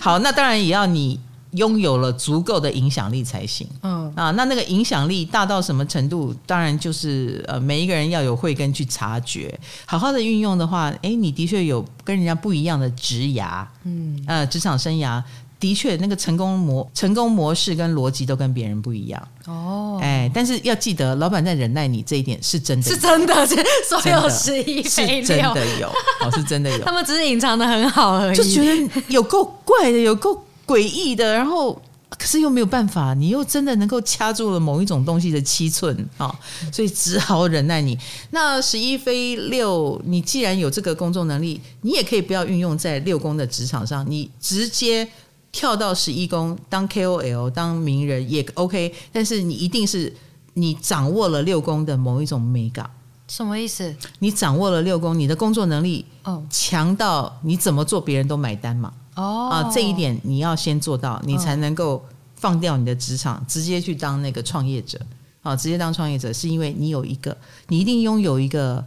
[0.00, 1.18] 好，那当然也要你。
[1.52, 3.66] 拥有了足够的影响力才行。
[3.82, 6.34] 嗯啊，那那个影响力大到什么程度？
[6.46, 15.22] 当然就是呃，每一个人要有慧根去察觉，好好的运用的话，哎，你的确有跟人家不一样的职涯，嗯呃，职场生涯
[15.60, 19.28] 的确那个成功模成功模式跟逻辑都跟别人不一样。
[19.46, 23.46] 哦，哎，但是要记得，老板在忍耐你这一点是真的，是真的，
[23.88, 25.88] 所有十一是真的有，
[26.20, 26.78] 哦，是真的有。
[26.84, 30.42] 他们只是隐藏的很好而已，就觉得有够怪的，有够。
[30.72, 31.74] 诡异的，然后
[32.08, 36.34] 可是又没有办法，你又真的能够掐住了某一种东西的七寸啊，
[36.72, 37.98] 所以只好忍耐你。
[38.30, 45.06] 那十一飞六，你既然有这个工作能力，你也可以不要运用在六宫的职场上，你直接
[45.50, 48.94] 跳到十一宫当 KOL 当名人也 OK。
[49.12, 50.14] 但是你一定是
[50.54, 52.88] 你掌握了六宫的某一种美感，
[53.28, 53.94] 什么意思？
[54.20, 58.92] 你掌握了六宫，你的工作能力哦强到你怎么做别人都买单嘛。
[59.14, 62.04] 哦啊，这一点你要先做到，你才能够
[62.34, 65.00] 放掉你的职场，直接去当那个创业者
[65.42, 65.54] 啊！
[65.54, 67.36] 直接当创业者，是因为你有一个，
[67.68, 68.84] 你一定拥有一个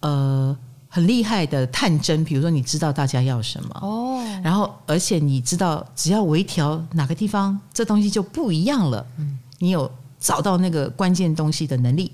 [0.00, 0.56] 呃
[0.88, 9.90] 很厉害的探针，比如说你知道大家要什么哦，然后而且你知道只要微调哪个地方，这东西就不一样了，嗯，你有
[10.20, 12.12] 找到那个关键东西的能力。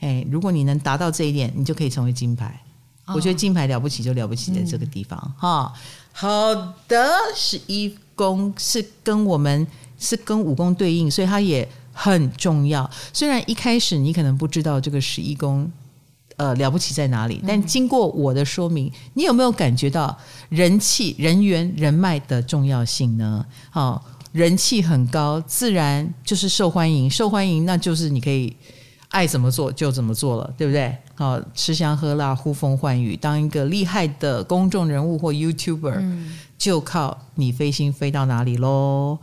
[0.00, 2.60] 哎，如果你能达到这一点，你就可以成为金牌。
[3.06, 5.80] 哦、我觉得金牌了不起就了不起在这个地方哈、嗯。
[6.20, 6.52] 好
[6.88, 9.64] 的，十一宫是跟我们
[10.00, 12.90] 是跟五宫对应，所以它也很重要。
[13.12, 15.70] 虽然一开始你可能不知道这个十一宫
[16.34, 23.46] 呃了不起在哪里，但经过我的说明，你有没有感觉到人气、人缘、人脉的重要性呢？
[23.70, 28.56] 好，人气很高，自然就是受欢迎，受欢迎那就是你可以。
[29.10, 30.96] 爱怎么做就怎么做了，对不对？
[31.14, 39.18] 好，吃香喝辣、呼风唤雨，当一个厉害的公众人物或 YouTuber，嗯，就靠你飞星飞到哪里喽。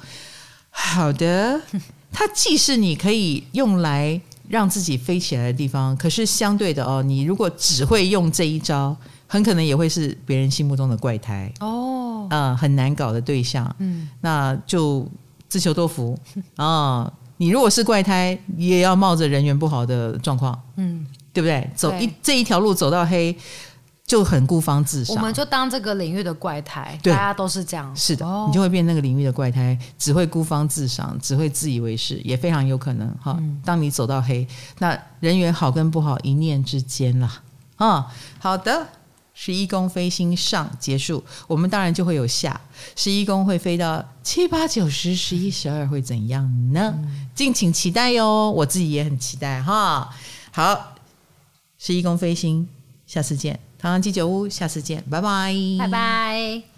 [0.70, 1.62] 好的，
[2.12, 4.20] 它既是你可以用来
[4.50, 8.96] 让自己飞起来的地方，可是相对的哦，你如果只会用这一招，
[9.28, 15.08] 很可能也会是别人心目中的怪胎哦，嗯，很难搞的对象，嗯，那就
[15.48, 16.18] 自求多福
[16.58, 16.66] 啊。
[16.66, 21.70] 哦你如果是怪胎，也要冒着人缘不好的状况，嗯，对不对？
[21.76, 23.36] 走一这一条路走到黑，
[24.06, 25.16] 就很孤芳自赏。
[25.16, 27.94] 我们就当这个领域的怪胎，大家都是这样。
[27.96, 33.38] 是的，哦，你就会变那个领域的怪胎，只会孤芳自赏，只会自以为是，也非常有可能哈。
[33.64, 34.48] 当你走到黑，
[34.80, 37.42] 那人缘好跟不好一念之间啦。
[37.76, 38.08] 啊，
[38.40, 38.88] 好的。
[39.38, 42.60] 十一宫飞星上结束，我们当然就会有下。
[42.96, 46.94] 十一宫会飞到七八九十十一十二会怎样呢？
[46.98, 48.50] 嗯、敬请期待哟！
[48.50, 50.10] 我自己也很期待哈。
[50.52, 50.96] 好，
[51.78, 52.68] 十一宫飞星，
[53.06, 53.60] 下次见。
[53.78, 56.75] 唐唐鸡酒屋，下次见，拜拜，拜拜。